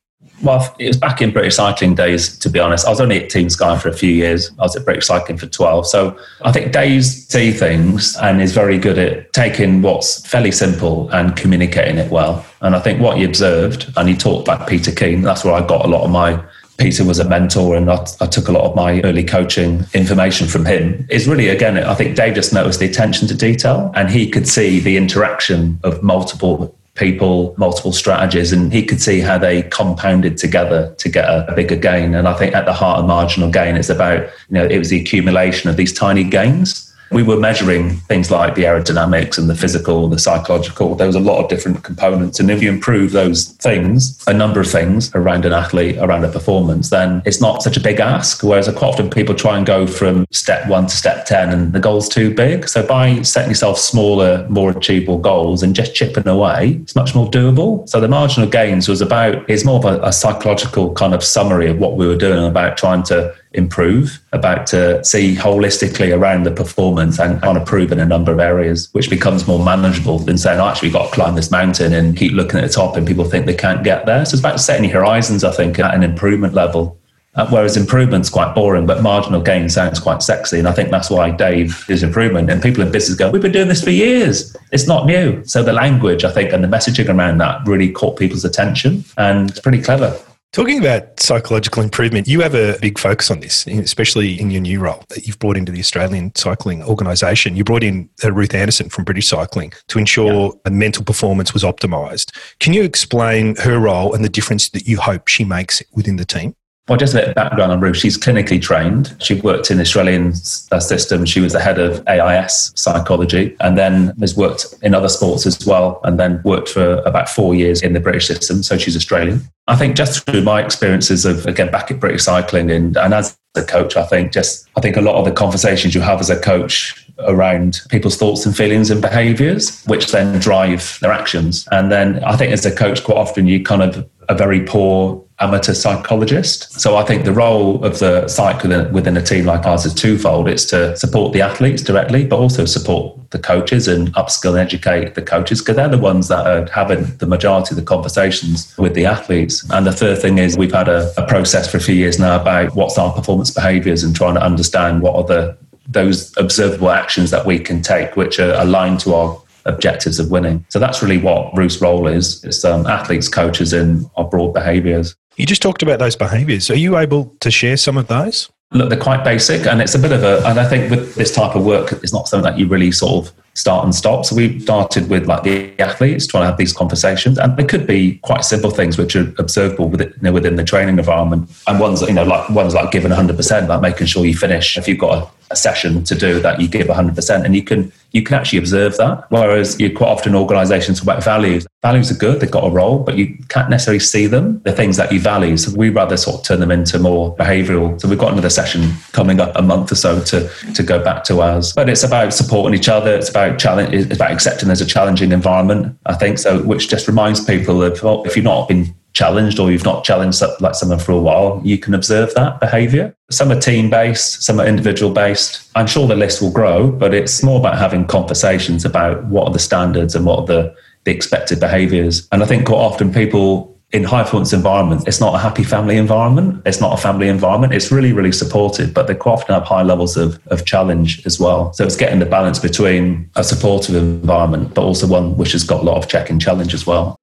Well, 0.43 0.75
it 0.79 0.87
was 0.87 0.97
back 0.97 1.21
in 1.21 1.33
British 1.33 1.57
cycling 1.57 1.95
days, 1.95 2.39
to 2.39 2.49
be 2.49 2.59
honest. 2.59 2.87
I 2.87 2.91
was 2.91 3.01
only 3.01 3.23
at 3.23 3.31
Team 3.31 3.51
Sky 3.51 3.79
for 3.79 3.89
a 3.89 3.93
few 3.93 4.13
years. 4.13 4.51
I 4.59 4.63
was 4.63 4.75
at 4.75 4.85
British 4.85 5.07
Cycling 5.07 5.37
for 5.37 5.47
12. 5.47 5.87
So 5.87 6.19
I 6.43 6.53
think 6.53 6.73
Dave's 6.73 7.27
see 7.27 7.53
things 7.53 8.17
and 8.17 8.41
is 8.41 8.53
very 8.53 8.79
good 8.79 8.99
at 8.99 9.33
taking 9.35 9.83
what's 9.83 10.27
fairly 10.27 10.51
simple 10.51 11.11
and 11.11 11.37
communicating 11.37 11.99
it 11.99 12.11
well. 12.11 12.45
And 12.63 12.75
I 12.75 12.81
think 12.81 13.01
what 13.01 13.19
he 13.19 13.25
observed, 13.25 13.93
and 13.97 14.09
he 14.09 14.17
talked 14.17 14.49
about 14.49 14.67
Peter 14.67 14.93
Keen, 14.93 15.23
that's 15.23 15.45
where 15.45 15.55
I 15.55 15.67
got 15.67 15.85
a 15.85 15.89
lot 15.89 16.05
of 16.05 16.11
my 16.11 16.43
Peter 16.81 17.05
was 17.05 17.19
a 17.19 17.29
mentor 17.29 17.77
and 17.77 17.91
I, 17.91 18.07
I, 18.23 18.27
took 18.27 18.49
a 18.49 18.53
lot 18.53 18.65
of 18.65 18.75
my 18.75 19.03
early 19.03 19.23
coaching 19.23 19.85
information 19.93 20.49
from 20.49 20.65
him 20.65 21.07
is 21.11 21.29
really, 21.29 21.49
again, 21.49 21.77
I 21.77 21.95
think 21.95 22.17
Dave 22.17 22.35
just 22.35 22.55
noticed 22.55 22.81
the 22.81 22.87
attention 22.87 23.29
to 23.29 23.35
detail 23.35 23.93
and 23.95 24.11
he 24.11 24.31
could 24.31 24.49
see 24.49 24.81
the 24.81 24.97
interaction 24.97 25.79
of 25.85 26.03
multiple 26.03 26.75
people, 26.95 27.55
multiple 27.59 27.93
strategies, 27.93 28.51
and 28.51 28.73
he 28.73 28.83
could 28.83 29.01
see 29.01 29.21
how 29.21 29.37
they 29.37 29.63
compounded 29.65 30.39
together 30.39 30.95
to 30.97 31.11
get 31.11 31.27
a, 31.27 31.53
a 31.53 31.55
bigger 31.55 31.77
gain. 31.77 32.15
And 32.15 32.27
I 32.27 32.33
think 32.33 32.55
at 32.55 32.65
the 32.65 32.73
heart 32.73 33.01
of 33.01 33.07
marginal 33.07 33.51
gain, 33.51 33.77
it's 33.77 33.91
about, 33.91 34.23
you 34.23 34.55
know, 34.55 34.65
it 34.65 34.79
was 34.79 34.89
the 34.89 34.99
accumulation 34.99 35.69
of 35.69 35.77
these 35.77 35.93
tiny 35.93 36.25
gains 36.25 36.90
we 37.11 37.23
were 37.23 37.39
measuring 37.39 37.97
things 37.97 38.31
like 38.31 38.55
the 38.55 38.63
aerodynamics 38.63 39.37
and 39.37 39.51
the 39.51 39.55
physical, 39.55 40.09
the 40.09 40.19
psychological. 40.19 40.95
There 40.95 41.07
was 41.07 41.17
a 41.17 41.21
lot 41.21 41.43
of 41.43 41.51
different 41.51 41.83
components. 41.83 42.39
And 42.39 42.51
if 42.51 42.63
you 42.63 42.71
improve 42.71 43.11
those 43.11 43.49
things, 43.55 44.23
a 44.29 44.33
number 44.33 44.61
of 44.61 44.71
things 44.71 45.13
around 45.15 45.45
an 45.45 45.53
athlete, 45.53 45.99
around 45.99 46.25
a 46.25 46.29
performance, 46.29 46.91
then 46.91 47.23
it's 47.25 47.41
not 47.41 47.63
such 47.63 47.77
a 47.77 47.81
big 47.81 47.99
ask. 47.99 48.45
Whereas 48.45 48.69
quite 48.69 48.89
often 48.89 49.11
people 49.11 49.35
try 49.35 49.57
and 49.57 49.67
go 49.67 49.87
from 49.87 50.27
step 50.31 50.69
one 50.69 50.87
to 50.87 50.97
step 50.97 51.27
10 51.27 51.51
and 51.51 51.73
the 51.73 51.81
goal's 51.81 52.09
too 52.09 52.33
big. 52.33 52.69
So 52.69 52.87
by 52.87 53.23
setting 53.23 53.51
yourself 53.51 53.79
smaller, 53.79 54.47
more 54.49 54.71
achievable 54.71 55.19
goals 55.19 55.65
and 55.65 55.75
just 55.75 55.95
chipping 55.95 56.29
away, 56.29 56.81
it's 56.83 56.95
much 56.95 57.15
more 57.15 57.29
doable. 57.29 57.89
So 57.89 58.01
the 58.01 58.09
marginal 58.09 58.49
gains 58.49 58.89
was 58.89 59.01
about, 59.01 59.49
it's 59.51 59.65
more 59.65 59.79
of 59.79 59.85
a, 59.85 60.01
a 60.03 60.13
psychological 60.13 60.93
kind 60.95 61.15
of 61.15 61.25
summary 61.25 61.69
of 61.69 61.79
what 61.79 61.97
we 61.97 62.07
were 62.07 62.17
doing 62.17 62.45
about 62.45 62.77
trying 62.77 63.03
to 63.05 63.35
improve, 63.53 64.21
about 64.33 64.67
to 64.69 65.05
see 65.05 65.35
holistically 65.35 66.17
around 66.17 66.45
the 66.45 66.51
performance 66.51 67.19
and 67.19 67.43
kind 67.43 67.57
in 67.93 67.99
a 67.99 68.07
number 68.07 68.33
of 68.33 68.39
areas, 68.39 68.89
which 68.93 69.11
becomes 69.11 69.47
more 69.47 69.63
manageable 69.63 70.19
than 70.19 70.39
saying, 70.39 70.61
oh, 70.61 70.67
actually, 70.67 70.89
we've 70.89 70.95
got 70.95 71.09
to 71.09 71.15
climb 71.15 71.35
this 71.35 71.51
mountain 71.51 71.93
and 71.93 72.17
keep 72.17 72.33
looking 72.33 72.59
at 72.61 72.67
the 72.67 72.73
top 72.73 72.97
and 72.97 73.07
people 73.07 73.25
think 73.25 73.47
they 73.47 73.55
can't 73.55 73.83
get 73.83 74.07
there. 74.07 74.25
So 74.25 74.35
it's 74.35 74.41
about 74.41 74.61
setting 74.61 74.83
the 74.83 74.89
horizons, 74.89 75.45
I 75.45 75.53
think, 75.53 75.79
at 75.79 75.95
an 75.95 76.03
improvement 76.03 76.55
level. 76.55 76.97
Uh, 77.37 77.47
whereas 77.49 77.77
improvement's 77.77 78.29
quite 78.29 78.53
boring, 78.57 78.87
but 78.87 79.03
marginal 79.03 79.41
gain 79.41 79.69
sounds 79.69 80.01
quite 80.01 80.21
sexy. 80.21 80.59
And 80.59 80.67
I 80.67 80.73
think 80.73 80.91
that's 80.91 81.11
why 81.11 81.31
Dave 81.31 81.85
is 81.89 82.03
improvement. 82.03 82.51
And 82.51 82.61
people 82.61 82.83
in 82.83 82.91
business 82.91 83.17
go, 83.17 83.31
we've 83.31 83.41
been 83.41 83.53
doing 83.53 83.69
this 83.69 83.85
for 83.85 83.91
years. 83.91 84.57
It's 84.73 84.89
not 84.89 85.07
new. 85.07 85.45
So 85.45 85.63
the 85.63 85.73
language, 85.73 86.25
I 86.25 86.33
think, 86.33 86.53
and 86.53 86.65
the 86.65 86.69
messaging 86.69 87.09
around 87.09 87.39
that 87.39 87.65
really 87.67 87.93
caught 87.93 88.19
people's 88.19 88.45
attention 88.45 89.05
and 89.17 89.49
it's 89.49 89.61
pretty 89.61 89.81
clever. 89.81 90.19
Talking 90.53 90.81
about 90.81 91.21
psychological 91.21 91.81
improvement, 91.81 92.27
you 92.27 92.41
have 92.41 92.57
a 92.57 92.77
big 92.81 92.99
focus 92.99 93.31
on 93.31 93.39
this, 93.39 93.69
especially 93.69 94.41
in 94.41 94.51
your 94.51 94.61
new 94.61 94.81
role 94.81 95.05
that 95.11 95.25
you've 95.25 95.39
brought 95.39 95.57
into 95.57 95.71
the 95.71 95.79
Australian 95.79 96.35
Cycling 96.35 96.83
Organisation. 96.83 97.55
You 97.55 97.63
brought 97.63 97.85
in 97.85 98.11
uh, 98.25 98.33
Ruth 98.33 98.53
Anderson 98.53 98.89
from 98.89 99.05
British 99.05 99.29
Cycling 99.29 99.73
to 99.87 100.01
ensure 100.01 100.53
yeah. 100.67 100.73
mental 100.73 101.05
performance 101.05 101.55
was 101.55 101.63
optimised. 101.63 102.37
Can 102.59 102.73
you 102.73 102.83
explain 102.83 103.55
her 103.57 103.79
role 103.79 104.13
and 104.13 104.25
the 104.25 104.29
difference 104.29 104.71
that 104.71 104.89
you 104.89 104.99
hope 104.99 105.29
she 105.29 105.45
makes 105.45 105.85
within 105.93 106.17
the 106.17 106.25
team? 106.25 106.57
Well, 106.91 106.99
just 106.99 107.15
a 107.15 107.19
bit 107.19 107.29
of 107.29 107.35
background 107.37 107.71
on 107.71 107.79
Ruth. 107.79 107.99
She's 107.99 108.19
clinically 108.19 108.61
trained. 108.61 109.15
She 109.21 109.41
worked 109.41 109.71
in 109.71 109.77
the 109.77 109.83
Australian 109.83 110.33
uh, 110.73 110.81
system. 110.81 111.25
She 111.25 111.39
was 111.39 111.53
the 111.53 111.61
head 111.61 111.79
of 111.79 112.03
AIS 112.09 112.73
psychology 112.75 113.57
and 113.61 113.79
then 113.79 114.13
has 114.19 114.37
worked 114.37 114.75
in 114.83 114.93
other 114.93 115.09
sports 115.09 115.47
as 115.47 115.65
well 115.65 116.01
and 116.03 116.19
then 116.19 116.43
worked 116.45 116.69
for 116.69 116.97
about 117.07 117.29
four 117.29 117.55
years 117.55 117.81
in 117.81 117.93
the 117.93 118.01
British 118.01 118.27
system. 118.27 118.65
So 118.65 118.77
she's 118.77 118.97
Australian. 118.97 119.43
I 119.69 119.77
think 119.77 119.95
just 119.95 120.27
through 120.27 120.43
my 120.43 120.65
experiences 120.65 121.25
of, 121.25 121.47
again, 121.47 121.71
back 121.71 121.93
at 121.93 122.01
British 122.01 122.25
Cycling 122.25 122.73
and, 122.73 122.97
and 122.97 123.15
as 123.15 123.39
a 123.55 123.63
coach, 123.63 123.97
I 123.97 124.05
think 124.05 124.33
just, 124.33 124.69
I 124.77 124.81
think 124.81 124.97
a 124.97 125.01
lot 125.01 125.15
of 125.15 125.25
the 125.25 125.33
conversations 125.33 125.95
you 125.95 126.01
have 126.01 126.19
as 126.19 126.29
a 126.29 126.41
coach 126.41 127.07
around 127.21 127.83
people's 127.89 128.17
thoughts 128.17 128.45
and 128.45 128.57
feelings 128.57 128.91
and 128.91 129.01
behaviors, 129.01 129.85
which 129.85 130.11
then 130.11 130.41
drive 130.41 130.99
their 131.01 131.13
actions. 131.13 131.69
And 131.71 131.93
then 131.93 132.25
I 132.25 132.37
think 132.37 132.53
as 132.53 132.67
a 132.67 132.75
coach, 132.75 133.05
quite 133.05 133.17
often 133.17 133.47
you 133.47 133.63
kind 133.63 133.83
of 133.83 134.11
a 134.29 134.35
very 134.35 134.65
poor 134.65 135.25
amateur 135.41 135.75
psychologist. 135.75 136.73
So 136.79 136.97
I 136.97 137.05
think 137.05 137.25
the 137.25 137.33
role 137.33 137.83
of 137.85 137.99
the 137.99 138.29
psych 138.29 138.63
within, 138.63 138.93
within 138.93 139.17
a 139.17 139.23
team 139.23 139.47
like 139.47 139.65
ours 139.65 139.87
is 139.87 139.95
twofold. 139.95 140.49
It's 140.49 140.67
to 140.67 140.97
support 140.97 141.33
the 141.33 141.41
athletes 141.41 141.83
directly, 141.83 142.27
but 142.27 142.39
also 142.39 142.67
support 142.67 143.19
the 143.31 143.39
coaches 143.39 143.89
and 143.89 144.13
upskill 144.15 144.51
and 144.51 144.59
educate 144.59 145.15
the 145.15 145.23
coaches 145.23 145.61
because 145.61 145.77
they're 145.77 145.89
the 145.89 145.99
ones 145.99 146.29
that 146.29 146.47
are 146.47 146.71
having 146.71 147.05
the 147.19 147.27
majority 147.27 147.73
of 147.73 147.77
the 147.77 147.83
conversations 147.83 148.77
with 148.77 148.95
the 148.95 149.07
athletes. 149.07 149.65
And 149.71 149.87
the 149.87 149.93
third 149.93 150.21
thing 150.21 150.39
is 150.39 150.59
we've 150.59 150.73
had 150.73 150.89
a, 150.89 151.13
a 151.17 151.27
process 151.27 151.71
for 151.71 151.79
a 151.79 151.81
few 151.81 151.95
years 151.95 152.19
now 152.19 152.41
about 152.41 152.75
what's 152.75 152.99
our 152.99 153.13
performance 153.13 153.51
behaviors 153.51 154.03
and 154.03 154.15
trying 154.15 154.35
to 154.35 154.43
understand 154.43 155.03
what 155.03 155.15
are 155.15 155.25
the 155.25 155.57
those 155.89 156.33
observable 156.37 156.91
actions 156.91 157.33
that 157.33 157.45
we 157.45 157.59
can 157.59 157.83
take, 157.83 158.17
which 158.17 158.39
are 158.39 158.53
aligned 158.63 159.01
to 159.01 159.13
our 159.13 159.43
objectives 159.65 160.19
of 160.19 160.31
winning. 160.31 160.65
So 160.69 160.79
that's 160.79 161.03
really 161.03 161.19
what 161.19 161.57
Ruth's 161.57 161.81
role 161.81 162.07
is. 162.07 162.43
It's 162.45 162.65
um, 162.65 162.87
athletes, 162.87 163.29
coaches 163.29 163.73
and 163.73 164.09
our 164.17 164.25
broad 164.25 164.55
behaviours. 164.55 165.17
You 165.41 165.47
just 165.47 165.63
talked 165.63 165.83
about 165.83 165.99
those 165.99 166.17
behaviours. 166.17 166.71
Are 166.71 166.77
you 166.77 166.99
able 166.99 167.35
to 167.41 167.51
share 167.51 167.79
some 167.79 167.97
of 167.97 168.09
those? 168.09 168.51
Look, 168.73 168.91
they're 168.91 169.01
quite 169.01 169.25
basic, 169.25 169.67
and 169.67 169.81
it's 169.81 169.95
a 169.95 169.99
bit 169.99 170.13
of 170.13 170.23
a. 170.23 170.47
And 170.47 170.61
I 170.61 170.69
think 170.69 170.91
with 170.91 171.15
this 171.15 171.35
type 171.35 171.57
of 171.57 171.65
work, 171.65 171.93
it's 171.93 172.13
not 172.13 172.29
something 172.29 172.45
that 172.45 172.59
you 172.59 172.69
really 172.69 172.93
sort 172.93 173.27
of 173.27 173.33
start 173.61 173.85
and 173.85 173.95
stop. 173.95 174.25
So 174.25 174.35
we 174.35 174.59
started 174.61 175.11
with 175.11 175.27
like 175.27 175.43
the 175.43 175.79
athletes 175.79 176.27
trying 176.27 176.43
to 176.43 176.47
have 176.47 176.57
these 176.57 176.73
conversations, 176.73 177.39
and 177.39 177.57
they 177.57 177.65
could 177.65 177.87
be 177.87 178.19
quite 178.23 178.45
simple 178.45 178.71
things 178.71 178.97
which 178.97 179.15
are 179.15 179.33
observable 179.39 179.89
within, 179.89 180.09
you 180.09 180.23
know, 180.23 180.33
within 180.33 180.57
the 180.57 180.65
training 180.65 180.99
environment, 180.99 181.51
and 181.67 181.79
ones 181.79 182.01
you 182.03 182.15
know 182.15 182.25
like 182.25 182.49
ones 182.51 182.75
like 182.75 182.91
giving 182.91 183.11
100 183.11 183.37
percent, 183.37 183.69
like 183.69 183.83
making 183.83 184.07
sure 184.07 184.25
you 184.25 184.37
finish 184.37 184.79
if 184.79 184.89
you've 184.89 184.99
got 184.99 185.23
a, 185.23 185.53
a 185.53 185.57
session 185.57 186.03
to 186.05 186.15
do 186.15 186.41
that 186.41 186.61
you 186.61 186.69
give 186.69 186.89
100 186.89 187.15
percent, 187.15 187.45
and 187.45 187.55
you 187.55 187.63
can 187.63 187.93
you 188.13 188.23
can 188.23 188.35
actually 188.35 188.59
observe 188.59 188.97
that. 188.97 189.31
Whereas 189.31 189.79
you 189.79 189.95
quite 189.95 190.09
often 190.09 190.35
organisations 190.35 191.01
about 191.01 191.23
values. 191.23 191.67
Values 191.83 192.11
are 192.11 192.17
good; 192.17 192.41
they've 192.41 192.51
got 192.51 192.65
a 192.65 192.71
role, 192.71 192.99
but 192.99 193.17
you 193.17 193.39
can't 193.49 193.71
necessarily 193.71 194.01
see 194.01 194.27
them. 194.27 194.61
The 194.65 194.73
things 194.73 194.97
that 194.97 195.13
you 195.13 195.21
value, 195.21 195.57
so 195.57 195.75
we 195.77 195.91
rather 195.91 196.17
sort 196.17 196.41
of 196.41 196.45
turn 196.45 196.61
them 196.61 196.71
into 196.71 196.99
more 196.99 197.35
behavioural. 197.37 198.01
So 198.01 198.09
we've 198.09 198.19
got 198.19 198.33
another 198.33 198.51
session 198.51 198.93
coming 199.13 199.41
up 199.41 199.53
a 199.55 199.63
month 199.63 199.93
or 199.93 199.95
so 199.95 200.21
to 200.21 200.49
to 200.75 200.83
go 200.83 201.03
back 201.03 201.25
to 201.25 201.41
ours, 201.41 201.73
but 201.73 201.89
it's 201.89 202.03
about 202.03 202.33
supporting 202.33 202.79
each 202.79 202.89
other. 202.89 203.15
It's 203.15 203.31
about 203.31 203.50
challenge. 203.59 203.95
It's 203.95 204.17
about 204.17 204.31
accepting 204.31 204.69
there's 204.69 204.81
a 204.81 204.87
challenging 204.87 205.33
environment. 205.33 205.99
I 206.07 206.15
think 206.15 206.39
so, 206.39 206.63
which 206.63 206.89
just 206.89 207.07
reminds 207.09 207.45
people 207.45 207.83
of 207.83 208.03
well, 208.03 208.23
if 208.25 208.37
you've 208.37 208.45
not 208.45 208.69
been 208.69 208.95
challenged 209.13 209.59
or 209.59 209.73
you've 209.73 209.85
not 209.85 210.05
challenged 210.05 210.43
like 210.61 210.75
someone 210.75 210.99
for 210.99 211.13
a 211.13 211.19
while, 211.19 211.61
you 211.65 211.79
can 211.79 211.95
observe 211.95 212.33
that 212.35 212.61
behavior. 212.61 213.15
Some 213.31 213.51
are 213.51 213.61
team 213.61 213.91
based, 213.91 214.43
some 214.43 214.61
are 214.61 214.67
individual 214.67 215.13
based. 215.13 215.69
I'm 215.75 215.87
sure 215.87 216.07
the 216.07 216.15
list 216.15 216.41
will 216.41 216.53
grow, 216.53 216.91
but 216.91 217.13
it's 217.13 217.43
more 217.43 217.59
about 217.59 217.79
having 217.79 218.07
conversations 218.07 218.85
about 218.85 219.25
what 219.25 219.49
are 219.49 219.53
the 219.53 219.59
standards 219.59 220.15
and 220.15 220.25
what 220.25 220.41
are 220.41 220.47
the, 220.47 220.75
the 221.05 221.11
expected 221.11 221.59
behaviors. 221.59 222.29
And 222.31 222.43
I 222.43 222.47
think 222.47 222.67
quite 222.67 222.79
often 222.79 223.13
people 223.13 223.80
in 223.93 224.05
high 224.05 224.23
performance 224.23 224.53
environments, 224.53 225.05
it's 225.07 225.21
not 225.21 225.35
a 225.35 225.39
happy 225.39 225.65
family 225.65 225.97
environment. 225.97 226.63
It's 226.65 226.81
not 226.81 226.97
a 226.97 227.03
family 227.03 227.29
environment. 227.29 227.73
It's 227.75 227.91
really, 227.91 228.13
really 228.13 228.33
supportive, 228.33 228.95
but 228.95 229.07
they 229.07 229.15
quite 229.15 229.33
often 229.33 229.55
have 229.55 229.65
high 229.65 229.83
levels 229.83 230.17
of, 230.17 230.39
of 230.47 230.65
challenge 230.65 231.27
as 231.27 231.41
well. 231.41 231.73
So 231.73 231.85
it's 231.85 231.97
getting 231.97 232.21
the 232.21 232.27
balance 232.27 232.59
between 232.59 233.31
a 233.37 233.43
supportive 233.43 233.97
environment, 233.97 234.75
but 234.75 234.83
also 234.83 235.07
one 235.07 235.37
which 235.37 235.53
has 235.53 235.65
got 235.65 235.81
a 235.81 235.85
lot 235.85 235.97
of 235.97 236.09
check 236.09 236.31
and 236.31 236.41
challenge 236.41 236.73
as 236.73 236.87
well. 236.87 237.17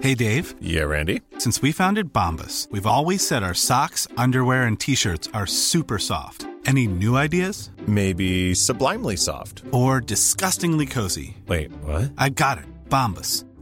Hey, 0.00 0.14
Dave. 0.16 0.56
Yeah, 0.60 0.82
Randy. 0.82 1.22
Since 1.38 1.62
we 1.62 1.70
founded 1.70 2.12
Bombas, 2.12 2.68
we've 2.72 2.86
always 2.86 3.24
said 3.26 3.44
our 3.44 3.54
socks, 3.54 4.08
underwear, 4.16 4.64
and 4.64 4.78
t 4.78 4.96
shirts 4.96 5.28
are 5.32 5.46
super 5.46 5.98
soft. 5.98 6.44
Any 6.66 6.86
new 6.88 7.16
ideas? 7.16 7.70
Maybe 7.86 8.52
sublimely 8.54 9.16
soft. 9.16 9.62
Or 9.70 10.00
disgustingly 10.00 10.86
cozy. 10.86 11.36
Wait, 11.46 11.70
what? 11.84 12.12
I 12.18 12.30
got 12.30 12.58
it. 12.58 12.64
Bombas. 12.88 13.44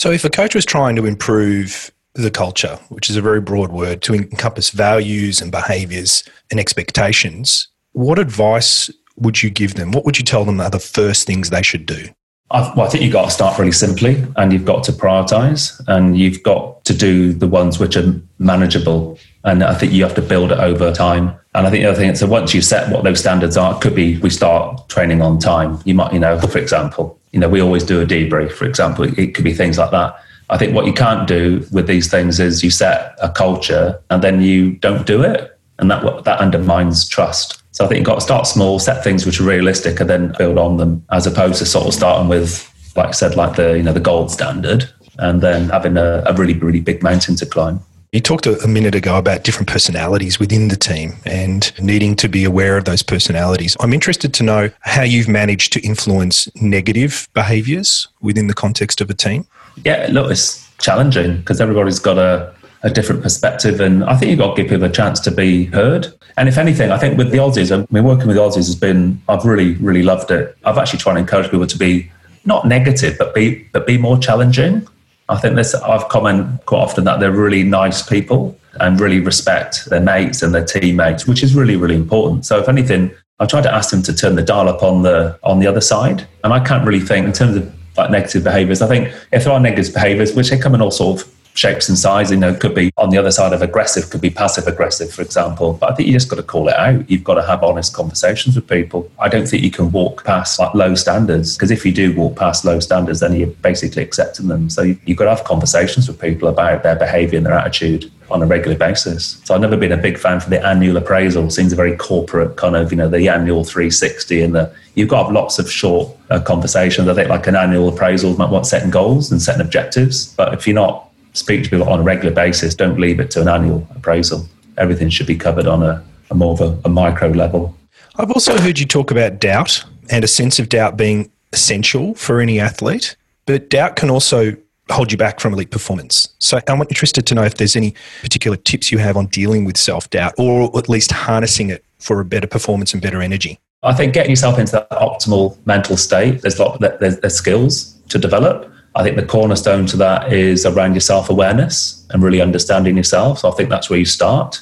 So 0.00 0.10
if 0.10 0.24
a 0.24 0.30
coach 0.30 0.54
was 0.54 0.64
trying 0.64 0.96
to 0.96 1.04
improve 1.04 1.90
the 2.14 2.30
culture, 2.30 2.78
which 2.88 3.10
is 3.10 3.16
a 3.16 3.20
very 3.20 3.42
broad 3.42 3.70
word 3.70 4.00
to 4.00 4.14
encompass 4.14 4.70
values 4.70 5.42
and 5.42 5.52
behaviors 5.52 6.24
and 6.50 6.58
expectations, 6.58 7.68
what 7.92 8.18
advice 8.18 8.90
would 9.18 9.42
you 9.42 9.50
give 9.50 9.74
them? 9.74 9.92
What 9.92 10.06
would 10.06 10.16
you 10.16 10.24
tell 10.24 10.46
them 10.46 10.58
are 10.58 10.70
the 10.70 10.78
first 10.78 11.26
things 11.26 11.50
they 11.50 11.60
should 11.60 11.84
do? 11.84 12.06
I, 12.50 12.72
well, 12.74 12.86
I 12.86 12.88
think 12.88 13.04
you've 13.04 13.12
got 13.12 13.26
to 13.26 13.30
start 13.30 13.58
really 13.58 13.72
simply 13.72 14.24
and 14.36 14.54
you've 14.54 14.64
got 14.64 14.84
to 14.84 14.92
prioritize 14.92 15.78
and 15.86 16.18
you've 16.18 16.42
got 16.42 16.82
to 16.86 16.94
do 16.94 17.34
the 17.34 17.46
ones 17.46 17.78
which 17.78 17.94
are 17.94 18.18
manageable. 18.38 19.18
And 19.44 19.62
I 19.62 19.74
think 19.74 19.92
you 19.92 20.02
have 20.04 20.14
to 20.14 20.22
build 20.22 20.50
it 20.50 20.60
over 20.60 20.92
time. 20.92 21.38
And 21.54 21.66
I 21.66 21.70
think 21.70 21.82
the 21.82 21.90
other 21.90 21.98
thing 21.98 22.08
is, 22.08 22.20
so 22.20 22.26
once 22.26 22.54
you 22.54 22.62
set 22.62 22.90
what 22.90 23.04
those 23.04 23.20
standards 23.20 23.58
are, 23.58 23.74
it 23.74 23.82
could 23.82 23.94
be 23.94 24.16
we 24.20 24.30
start 24.30 24.88
training 24.88 25.20
on 25.20 25.38
time. 25.38 25.78
You 25.84 25.92
might, 25.92 26.14
you 26.14 26.20
know, 26.20 26.40
for 26.40 26.56
example, 26.56 27.19
you 27.32 27.40
know, 27.40 27.48
we 27.48 27.60
always 27.60 27.84
do 27.84 28.00
a 28.00 28.06
debrief, 28.06 28.52
for 28.52 28.66
example. 28.66 29.04
It 29.04 29.34
could 29.34 29.44
be 29.44 29.54
things 29.54 29.78
like 29.78 29.90
that. 29.90 30.16
I 30.48 30.58
think 30.58 30.74
what 30.74 30.86
you 30.86 30.92
can't 30.92 31.28
do 31.28 31.64
with 31.70 31.86
these 31.86 32.10
things 32.10 32.40
is 32.40 32.64
you 32.64 32.70
set 32.70 33.16
a 33.22 33.30
culture 33.30 34.02
and 34.10 34.22
then 34.22 34.42
you 34.42 34.72
don't 34.72 35.06
do 35.06 35.22
it. 35.22 35.56
And 35.78 35.90
that, 35.90 36.24
that 36.24 36.40
undermines 36.40 37.08
trust. 37.08 37.62
So 37.72 37.84
I 37.84 37.88
think 37.88 37.98
you've 37.98 38.06
got 38.06 38.16
to 38.16 38.20
start 38.20 38.46
small, 38.46 38.78
set 38.78 39.02
things 39.04 39.24
which 39.24 39.40
are 39.40 39.44
realistic, 39.44 40.00
and 40.00 40.10
then 40.10 40.34
build 40.36 40.58
on 40.58 40.76
them, 40.76 41.04
as 41.10 41.26
opposed 41.26 41.58
to 41.60 41.66
sort 41.66 41.86
of 41.86 41.94
starting 41.94 42.28
with, 42.28 42.68
like 42.96 43.08
I 43.08 43.12
said, 43.12 43.36
like 43.36 43.56
the 43.56 43.76
you 43.76 43.82
know 43.82 43.92
the 43.92 44.00
gold 44.00 44.30
standard, 44.30 44.90
and 45.18 45.40
then 45.40 45.68
having 45.70 45.96
a, 45.96 46.22
a 46.26 46.34
really 46.34 46.54
really 46.54 46.80
big 46.80 47.02
mountain 47.02 47.36
to 47.36 47.46
climb. 47.46 47.80
You 48.12 48.20
talked 48.20 48.44
a 48.46 48.66
minute 48.66 48.96
ago 48.96 49.16
about 49.18 49.44
different 49.44 49.68
personalities 49.68 50.40
within 50.40 50.66
the 50.66 50.74
team 50.74 51.14
and 51.24 51.72
needing 51.80 52.16
to 52.16 52.28
be 52.28 52.42
aware 52.42 52.76
of 52.76 52.84
those 52.84 53.04
personalities. 53.04 53.76
I'm 53.78 53.92
interested 53.92 54.34
to 54.34 54.42
know 54.42 54.70
how 54.80 55.02
you've 55.02 55.28
managed 55.28 55.72
to 55.74 55.80
influence 55.86 56.48
negative 56.60 57.28
behaviors 57.34 58.08
within 58.20 58.48
the 58.48 58.54
context 58.54 59.00
of 59.00 59.10
a 59.10 59.14
team. 59.14 59.46
Yeah, 59.84 60.08
look, 60.10 60.28
it's 60.28 60.68
challenging 60.78 61.36
because 61.36 61.60
everybody's 61.60 62.00
got 62.00 62.18
a 62.18 62.52
a 62.82 62.90
different 62.90 63.22
perspective. 63.22 63.80
And 63.80 64.04
I 64.04 64.16
think 64.16 64.30
you've 64.30 64.38
got 64.38 64.56
to 64.56 64.62
give 64.62 64.70
people 64.70 64.86
a 64.86 64.92
chance 64.92 65.20
to 65.20 65.30
be 65.30 65.66
heard. 65.66 66.12
And 66.36 66.48
if 66.48 66.56
anything, 66.58 66.90
I 66.90 66.98
think 66.98 67.18
with 67.18 67.30
the 67.30 67.38
Aussies, 67.38 67.70
I 67.70 67.86
mean, 67.92 68.04
working 68.04 68.26
with 68.26 68.38
Aussies 68.38 68.56
has 68.56 68.74
been, 68.74 69.20
I've 69.28 69.44
really, 69.44 69.74
really 69.74 70.02
loved 70.02 70.30
it. 70.30 70.56
I've 70.64 70.78
actually 70.78 70.98
tried 70.98 71.14
to 71.14 71.20
encourage 71.20 71.50
people 71.50 71.66
to 71.66 71.78
be 71.78 72.10
not 72.46 72.66
negative, 72.66 73.18
but 73.18 73.34
be, 73.34 73.68
but 73.72 73.86
be 73.86 73.98
more 73.98 74.18
challenging. 74.18 74.88
I 75.30 75.36
think 75.36 75.54
this, 75.54 75.74
I've 75.74 76.08
commented 76.08 76.66
quite 76.66 76.80
often 76.80 77.04
that 77.04 77.20
they're 77.20 77.30
really 77.30 77.62
nice 77.62 78.02
people 78.02 78.58
and 78.80 79.00
really 79.00 79.20
respect 79.20 79.86
their 79.86 80.00
mates 80.00 80.42
and 80.42 80.52
their 80.52 80.64
teammates, 80.64 81.26
which 81.26 81.42
is 81.42 81.54
really, 81.54 81.76
really 81.76 81.94
important. 81.94 82.44
So 82.46 82.58
if 82.58 82.68
anything, 82.68 83.12
I 83.38 83.46
tried 83.46 83.62
to 83.62 83.72
ask 83.72 83.90
them 83.90 84.02
to 84.02 84.14
turn 84.14 84.34
the 84.34 84.42
dial 84.42 84.68
up 84.68 84.82
on 84.82 85.02
the 85.02 85.38
on 85.42 85.60
the 85.60 85.66
other 85.66 85.80
side. 85.80 86.26
And 86.44 86.52
I 86.52 86.60
can't 86.60 86.84
really 86.84 87.00
think 87.00 87.26
in 87.26 87.32
terms 87.32 87.56
of 87.56 87.72
like 87.96 88.10
negative 88.10 88.44
behaviours. 88.44 88.82
I 88.82 88.88
think 88.88 89.14
if 89.32 89.44
there 89.44 89.52
are 89.52 89.60
negative 89.60 89.94
behaviours, 89.94 90.34
which 90.34 90.50
they 90.50 90.58
come 90.58 90.74
in 90.74 90.82
all 90.82 90.90
sort 90.90 91.22
of 91.22 91.39
shapes 91.54 91.88
and 91.88 91.98
sizes. 91.98 92.32
You 92.32 92.38
know, 92.38 92.54
could 92.54 92.74
be 92.74 92.92
on 92.96 93.10
the 93.10 93.18
other 93.18 93.30
side 93.30 93.52
of 93.52 93.62
aggressive, 93.62 94.10
could 94.10 94.20
be 94.20 94.30
passive 94.30 94.66
aggressive, 94.66 95.12
for 95.12 95.22
example. 95.22 95.74
But 95.74 95.92
I 95.92 95.94
think 95.94 96.08
you 96.08 96.14
just 96.14 96.28
got 96.28 96.36
to 96.36 96.42
call 96.42 96.68
it 96.68 96.76
out. 96.76 97.08
You've 97.10 97.24
got 97.24 97.34
to 97.34 97.42
have 97.42 97.62
honest 97.62 97.94
conversations 97.94 98.56
with 98.56 98.68
people. 98.68 99.10
I 99.18 99.28
don't 99.28 99.46
think 99.46 99.62
you 99.62 99.70
can 99.70 99.90
walk 99.92 100.24
past 100.24 100.58
like 100.58 100.74
low 100.74 100.94
standards 100.94 101.56
because 101.56 101.70
if 101.70 101.84
you 101.84 101.92
do 101.92 102.14
walk 102.14 102.36
past 102.36 102.64
low 102.64 102.80
standards, 102.80 103.20
then 103.20 103.34
you're 103.34 103.48
basically 103.48 104.02
accepting 104.02 104.48
them. 104.48 104.70
So 104.70 104.82
you've 104.82 105.18
got 105.18 105.24
to 105.24 105.34
have 105.34 105.44
conversations 105.44 106.08
with 106.08 106.20
people 106.20 106.48
about 106.48 106.82
their 106.82 106.96
behaviour 106.96 107.36
and 107.36 107.46
their 107.46 107.54
attitude 107.54 108.10
on 108.30 108.42
a 108.42 108.46
regular 108.46 108.76
basis. 108.76 109.40
So 109.44 109.54
I've 109.54 109.60
never 109.60 109.76
been 109.76 109.92
a 109.92 109.96
big 109.96 110.18
fan 110.18 110.40
for 110.40 110.50
the 110.50 110.64
annual 110.64 110.96
appraisal. 110.96 111.50
Seems 111.50 111.72
a 111.72 111.76
very 111.76 111.96
corporate 111.96 112.56
kind 112.56 112.76
of, 112.76 112.92
you 112.92 112.96
know, 112.96 113.08
the 113.08 113.28
annual 113.28 113.64
360 113.64 114.42
and 114.42 114.54
the 114.54 114.72
you've 114.94 115.08
got 115.08 115.32
lots 115.32 115.58
of 115.58 115.70
short 115.70 116.16
uh, 116.30 116.40
conversations. 116.40 117.08
I 117.08 117.14
think 117.14 117.28
like 117.28 117.46
an 117.46 117.56
annual 117.56 117.88
appraisal 117.88 118.36
might 118.36 118.50
want 118.50 118.66
setting 118.66 118.90
goals 118.90 119.30
and 119.30 119.40
setting 119.40 119.60
objectives. 119.60 120.34
But 120.34 120.54
if 120.54 120.66
you're 120.66 120.74
not 120.74 121.09
speak 121.32 121.64
to 121.64 121.70
people 121.70 121.88
on 121.88 122.00
a 122.00 122.02
regular 122.02 122.34
basis. 122.34 122.74
Don't 122.74 122.98
leave 122.98 123.20
it 123.20 123.30
to 123.32 123.40
an 123.40 123.48
annual 123.48 123.86
appraisal. 123.94 124.46
Everything 124.78 125.08
should 125.08 125.26
be 125.26 125.36
covered 125.36 125.66
on 125.66 125.82
a, 125.82 126.04
a 126.30 126.34
more 126.34 126.52
of 126.52 126.60
a, 126.60 126.78
a 126.84 126.88
micro 126.88 127.28
level. 127.28 127.76
I've 128.16 128.30
also 128.30 128.58
heard 128.58 128.78
you 128.78 128.86
talk 128.86 129.10
about 129.10 129.40
doubt 129.40 129.84
and 130.10 130.24
a 130.24 130.28
sense 130.28 130.58
of 130.58 130.68
doubt 130.68 130.96
being 130.96 131.30
essential 131.52 132.14
for 132.14 132.40
any 132.40 132.60
athlete, 132.60 133.16
but 133.46 133.70
doubt 133.70 133.96
can 133.96 134.10
also 134.10 134.56
hold 134.90 135.12
you 135.12 135.18
back 135.18 135.40
from 135.40 135.52
elite 135.52 135.70
performance. 135.70 136.28
So 136.38 136.60
I'm 136.68 136.80
interested 136.82 137.26
to 137.26 137.34
know 137.34 137.44
if 137.44 137.54
there's 137.54 137.76
any 137.76 137.94
particular 138.22 138.56
tips 138.56 138.90
you 138.90 138.98
have 138.98 139.16
on 139.16 139.26
dealing 139.26 139.64
with 139.64 139.76
self 139.76 140.10
doubt 140.10 140.34
or 140.38 140.76
at 140.76 140.88
least 140.88 141.12
harnessing 141.12 141.70
it 141.70 141.84
for 141.98 142.20
a 142.20 142.24
better 142.24 142.46
performance 142.46 142.92
and 142.92 143.02
better 143.02 143.22
energy. 143.22 143.58
I 143.82 143.94
think 143.94 144.12
getting 144.12 144.30
yourself 144.30 144.58
into 144.58 144.72
that 144.72 144.90
optimal 144.90 145.56
mental 145.66 145.96
state, 145.96 146.42
there's, 146.42 146.58
lot, 146.58 146.80
there's, 146.80 147.18
there's 147.20 147.34
skills 147.34 147.94
to 148.08 148.18
develop 148.18 148.70
I 148.94 149.02
think 149.02 149.16
the 149.16 149.24
cornerstone 149.24 149.86
to 149.86 149.96
that 149.98 150.32
is 150.32 150.66
around 150.66 150.94
your 150.94 151.00
self 151.00 151.30
awareness 151.30 152.06
and 152.10 152.22
really 152.22 152.40
understanding 152.40 152.96
yourself. 152.96 153.40
So 153.40 153.50
I 153.50 153.54
think 153.54 153.68
that's 153.68 153.88
where 153.88 153.98
you 153.98 154.04
start. 154.04 154.60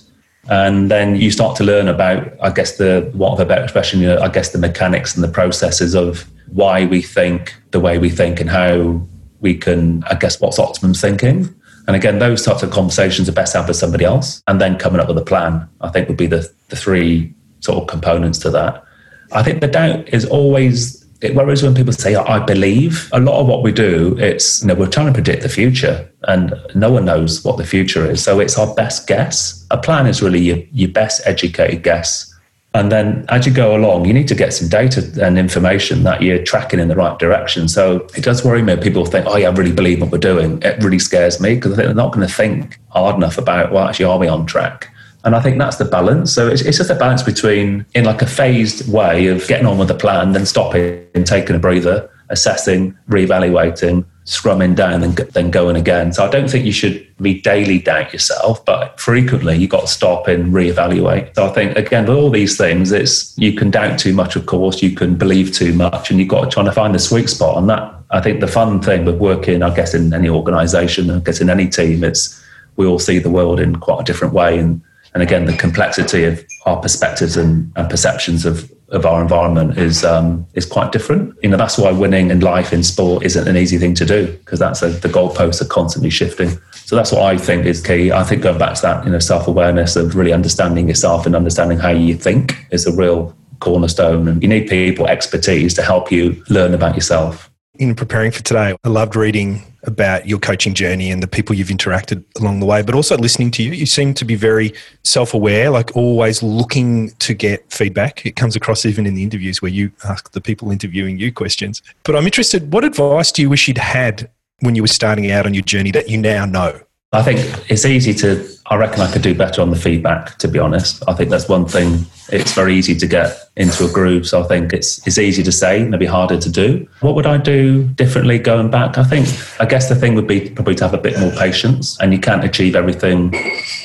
And 0.51 0.91
then 0.91 1.17
you 1.17 1.31
start 1.31 1.57
to 1.57 1.64
learn 1.64 1.88
about, 1.88 2.33
I 2.41 2.51
guess, 2.51 2.77
the 2.77 3.11
what 3.12 3.33
of 3.33 3.41
a 3.41 3.45
better 3.45 3.62
expression, 3.62 4.05
I 4.05 4.29
guess 4.29 4.51
the 4.51 4.59
mechanics 4.59 5.14
and 5.14 5.23
the 5.23 5.29
processes 5.29 5.95
of 5.95 6.27
why 6.49 6.87
we 6.87 7.03
think 7.03 7.55
the 7.71 7.81
way 7.81 7.99
we 7.99 8.11
think 8.11 8.41
and 8.41 8.49
how 8.49 9.03
we 9.41 9.55
can, 9.55 10.03
I 10.05 10.14
guess, 10.14 10.41
what's 10.41 10.59
optimum 10.59 10.95
thinking. 10.95 11.55
And 11.87 11.97
again, 11.97 12.19
those 12.19 12.45
types 12.45 12.62
of 12.62 12.71
conversations 12.71 13.29
are 13.29 13.33
best 13.33 13.55
had 13.55 13.67
with 13.67 13.77
somebody 13.77 14.05
else. 14.05 14.43
And 14.47 14.61
then 14.61 14.79
coming 14.79 15.01
up 15.01 15.09
with 15.09 15.19
a 15.19 15.25
plan, 15.25 15.69
I 15.81 15.88
think 15.88 16.09
would 16.09 16.19
be 16.19 16.27
the, 16.27 16.51
the 16.69 16.77
three 16.77 17.33
sort 17.61 17.79
of 17.79 17.88
components 17.88 18.38
to 18.41 18.51
that. 18.51 18.85
I 19.33 19.43
think 19.43 19.61
the 19.61 19.69
doubt 19.69 20.09
is 20.09 20.25
always 20.25 20.98
it 21.21 21.35
worries 21.35 21.63
when 21.63 21.75
people 21.75 21.93
say 21.93 22.15
I 22.15 22.39
believe. 22.39 23.09
A 23.13 23.21
lot 23.21 23.41
of 23.41 23.49
what 23.49 23.63
we 23.63 23.73
do, 23.73 24.17
it's 24.19 24.63
you 24.63 24.69
know, 24.69 24.75
we're 24.75 24.87
trying 24.87 25.07
to 25.07 25.13
predict 25.13 25.43
the 25.43 25.49
future 25.49 26.09
and 26.25 26.55
no 26.75 26.93
one 26.93 27.05
knows 27.05 27.45
what 27.45 27.57
the 27.57 27.65
future 27.65 28.09
is. 28.09 28.23
So 28.23 28.41
it's 28.41 28.59
our 28.59 28.73
best 28.75 29.07
guess. 29.07 29.67
A 29.71 29.79
plan 29.79 30.07
is 30.07 30.23
really 30.23 30.41
your, 30.41 30.59
your 30.73 30.91
best 30.91 31.21
educated 31.27 31.83
guess. 31.83 32.33
And 32.75 32.93
then 32.93 33.25
as 33.31 33.47
you 33.47 33.53
go 33.53 33.75
along, 33.75 34.05
you 34.05 34.13
need 34.13 34.29
to 34.29 34.35
get 34.35 34.53
some 34.53 34.69
data 34.69 35.11
and 35.21 35.39
information 35.39 36.05
that 36.05 36.23
you're 36.23 36.43
tracking 36.45 36.79
in 36.79 36.89
the 36.89 36.95
right 36.95 37.19
direction. 37.19 37.67
So 37.67 38.07
it 38.17 38.23
does 38.23 38.45
worry 38.45 38.63
me. 38.63 38.77
People 38.77 39.05
think, 39.07 39.27
oh, 39.27 39.37
yeah, 39.37 39.49
I 39.49 39.53
really 39.53 39.73
believe 39.73 40.01
what 40.01 40.13
we're 40.13 40.19
doing. 40.19 40.63
It 40.63 40.83
really 40.85 40.99
scares 40.99 41.41
me 41.41 41.55
because 41.55 41.73
I 41.73 41.77
think 41.77 41.87
they're 41.87 41.95
not 41.95 42.13
going 42.13 42.27
to 42.27 42.33
think 42.33 42.79
hard 42.91 43.17
enough 43.17 43.39
about, 43.39 43.73
well, 43.73 43.89
actually, 43.89 44.05
are 44.05 44.19
we 44.19 44.29
on 44.29 44.47
track? 44.47 44.93
And 45.25 45.35
I 45.35 45.41
think 45.41 45.59
that's 45.59 45.77
the 45.77 45.85
balance. 45.85 46.33
So 46.33 46.49
it's, 46.49 46.63
it's 46.63 46.79
just 46.79 46.91
a 46.91 46.95
balance 46.95 47.23
between, 47.23 47.85
in 47.95 48.05
like 48.05 48.23
a 48.23 48.27
phased 48.27 48.91
way 48.93 49.27
of 49.27 49.47
getting 49.49 49.67
on 49.67 49.79
with 49.79 49.89
the 49.89 49.95
plan, 49.95 50.33
then 50.33 50.47
stopping, 50.47 51.07
and 51.15 51.27
taking 51.27 51.57
a 51.57 51.59
breather, 51.59 52.09
assessing, 52.31 52.97
reevaluating, 53.09 54.05
scrumming 54.25 54.77
down, 54.77 55.03
and 55.03 55.17
then 55.17 55.51
going 55.51 55.75
again. 55.75 56.13
So 56.13 56.25
I 56.25 56.31
don't 56.31 56.49
think 56.49 56.67
you 56.67 56.73
should 56.73 57.07
be 57.17 57.41
daily 57.41 57.79
doubt 57.79 58.13
yourself, 58.13 58.65
but 58.65 59.01
frequently 59.01 59.57
you've 59.57 59.71
got 59.71 59.83
to 59.83 59.87
stop 59.87 60.29
and 60.29 60.53
reevaluate. 60.53 61.35
So 61.35 61.47
I 61.47 61.53
think 61.53 61.77
again 61.77 62.07
with 62.07 62.17
all 62.17 62.31
these 62.31 62.57
things, 62.59 62.93
it's 62.93 63.37
you 63.39 63.55
can 63.55 63.71
doubt 63.71 63.99
too 63.99 64.13
much, 64.13 64.37
of 64.37 64.47
course, 64.47 64.83
you 64.83 64.95
can 64.95 65.17
believe 65.17 65.53
too 65.53 65.73
much, 65.73 66.11
and 66.11 66.21
you've 66.21 66.29
got 66.29 66.45
to 66.45 66.51
try 66.51 66.63
to 66.63 66.73
find 66.73 66.95
the 66.95 66.99
sweet 66.99 67.31
spot. 67.31 67.57
And 67.57 67.71
that 67.71 67.95
I 68.11 68.21
think 68.21 68.41
the 68.41 68.47
fun 68.47 68.81
thing 68.83 69.05
with 69.05 69.17
working, 69.17 69.63
I 69.63 69.75
guess, 69.75 69.95
in 69.95 70.13
any 70.13 70.29
organisation, 70.29 71.11
I 71.11 71.21
guess 71.21 71.41
in 71.41 71.49
any 71.49 71.67
team, 71.67 72.05
it's 72.05 72.41
we 72.77 72.87
all 72.87 72.99
see 72.99 73.19
the 73.19 73.31
world 73.31 73.59
in 73.59 73.77
quite 73.77 74.03
a 74.03 74.05
different 74.05 74.35
way 74.35 74.59
and 74.59 74.83
and 75.19 75.25
again, 75.25 75.47
the 75.47 75.53
complexity 75.57 76.23
of 76.23 76.47
our 76.65 76.81
perspectives 76.81 77.37
and, 77.37 77.73
and 77.75 77.91
perceptions 77.91 78.47
of, 78.47 78.71
of 78.91 79.05
our 79.05 79.21
environment 79.21 79.77
is 79.77 80.05
um, 80.05 80.47
is 80.55 80.65
quite 80.65 80.93
different. 80.93 81.37
You 81.43 81.49
know, 81.49 81.57
that's 81.57 81.77
why 81.77 81.91
winning 81.91 82.31
in 82.31 82.39
life 82.39 82.73
in 82.73 82.85
sport 82.85 83.25
isn't 83.25 83.49
an 83.49 83.57
easy 83.57 83.79
thing 83.79 83.95
to 83.95 84.07
do 84.07 84.29
because 84.29 84.61
that's 84.61 84.81
a, 84.81 84.91
the 84.91 85.09
goalposts 85.09 85.61
are 85.61 85.65
constantly 85.65 86.09
shifting. 86.09 86.51
So 86.71 86.95
that's 86.95 87.11
what 87.11 87.23
I 87.23 87.37
think 87.37 87.67
is 87.67 87.85
key. 87.85 88.13
I 88.13 88.23
think 88.23 88.43
going 88.43 88.59
back 88.59 88.77
to 88.77 88.83
that, 88.83 89.05
you 89.05 89.11
know, 89.11 89.19
self 89.19 89.49
awareness 89.49 89.97
of 89.97 90.15
really 90.15 90.33
understanding 90.33 90.87
yourself 90.87 91.27
and 91.27 91.35
understanding 91.35 91.79
how 91.79 91.91
you 91.91 92.15
think 92.15 92.55
is 92.71 92.87
a 92.87 92.93
real 92.95 93.37
cornerstone. 93.59 94.29
And 94.29 94.41
you 94.41 94.49
need 94.49 94.69
people 94.69 95.09
expertise 95.09 95.75
to 95.75 95.83
help 95.83 96.13
you 96.13 96.41
learn 96.49 96.75
about 96.75 96.95
yourself 96.95 97.51
in 97.79 97.95
preparing 97.95 98.33
for 98.33 98.43
today, 98.43 98.77
I 98.83 98.88
loved 98.88 99.14
reading 99.14 99.62
about 99.85 100.27
your 100.27 100.38
coaching 100.38 100.75
journey 100.75 101.11
and 101.11 101.23
the 101.23 101.29
people 101.29 101.55
you've 101.55 101.69
interacted 101.69 102.25
along 102.41 102.61
the 102.61 102.67
way, 102.67 102.83
but 102.83 102.95
also 102.95 103.17
listening 103.17 103.51
to 103.53 103.62
you. 103.62 103.73
You 103.73 103.87
seem 103.87 104.12
to 104.14 104.25
be 104.25 104.35
very 104.35 104.75
self 105.05 105.33
aware, 105.33 105.71
like 105.71 105.97
always 105.97 106.43
looking 106.43 107.11
to 107.11 107.35
get 107.35 107.73
feedback. 107.73 108.27
It 108.27 108.37
comes 108.37 108.57
across 108.57 108.85
even 108.85 109.07
in 109.07 109.14
the 109.14 109.23
interviews 109.23 109.62
where 109.62 109.71
you 109.71 109.93
ask 110.05 110.33
the 110.33 110.41
people 110.41 110.71
interviewing 110.73 111.19
you 111.19 111.33
questions. 111.33 111.83
But 112.05 112.17
I'm 112.17 112.25
interested, 112.25 112.73
what 112.73 112.85
advice 112.85 113.31
do 113.31 113.43
you 113.43 113.49
wish 113.49 113.69
you'd 113.69 113.79
had 113.79 114.29
when 114.61 114.75
you 114.75 114.83
were 114.83 114.88
starting 114.88 115.31
out 115.31 115.47
on 115.47 115.55
your 115.55 115.62
journey 115.62 115.93
that 115.93 116.09
you 116.09 116.19
now 116.19 116.45
know? 116.45 116.81
I 117.11 117.23
think 117.23 117.40
it's 117.71 117.87
easy 117.87 118.12
to, 118.14 118.47
I 118.66 118.77
reckon 118.77 119.01
I 119.01 119.11
could 119.11 119.23
do 119.23 119.35
better 119.35 119.62
on 119.62 119.71
the 119.71 119.77
feedback, 119.77 120.37
to 120.38 120.49
be 120.49 120.59
honest. 120.59 121.03
I 121.09 121.14
think 121.14 121.31
that's 121.31 121.49
one 121.49 121.64
thing. 121.64 122.05
It's 122.31 122.53
very 122.53 122.75
easy 122.75 122.94
to 122.97 123.07
get 123.07 123.49
into 123.57 123.87
a 123.87 123.90
groove. 123.90 124.27
So 124.27 124.42
I 124.42 124.47
think 124.47 124.75
it's, 124.75 125.07
it's 125.07 125.16
easy 125.16 125.42
to 125.42 125.51
say, 125.51 125.85
maybe 125.85 126.05
harder 126.05 126.38
to 126.38 126.51
do. 126.51 126.87
What 127.01 127.14
would 127.14 127.25
I 127.25 127.38
do 127.38 127.85
differently 127.85 128.38
going 128.38 128.71
back? 128.71 128.99
I 128.99 129.05
think, 129.05 129.27
I 129.59 129.64
guess 129.64 129.88
the 129.88 129.94
thing 129.94 130.16
would 130.16 130.27
be 130.27 130.51
probably 130.51 130.75
to 130.75 130.85
have 130.85 130.92
a 130.92 130.99
bit 130.99 131.18
more 131.18 131.31
patience 131.31 131.99
and 131.99 132.12
you 132.12 132.21
can't 132.21 132.44
achieve 132.44 132.77
everything 132.77 133.33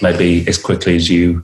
maybe 0.02 0.46
as 0.46 0.58
quickly 0.58 0.98
as 0.98 1.10
you 1.10 1.42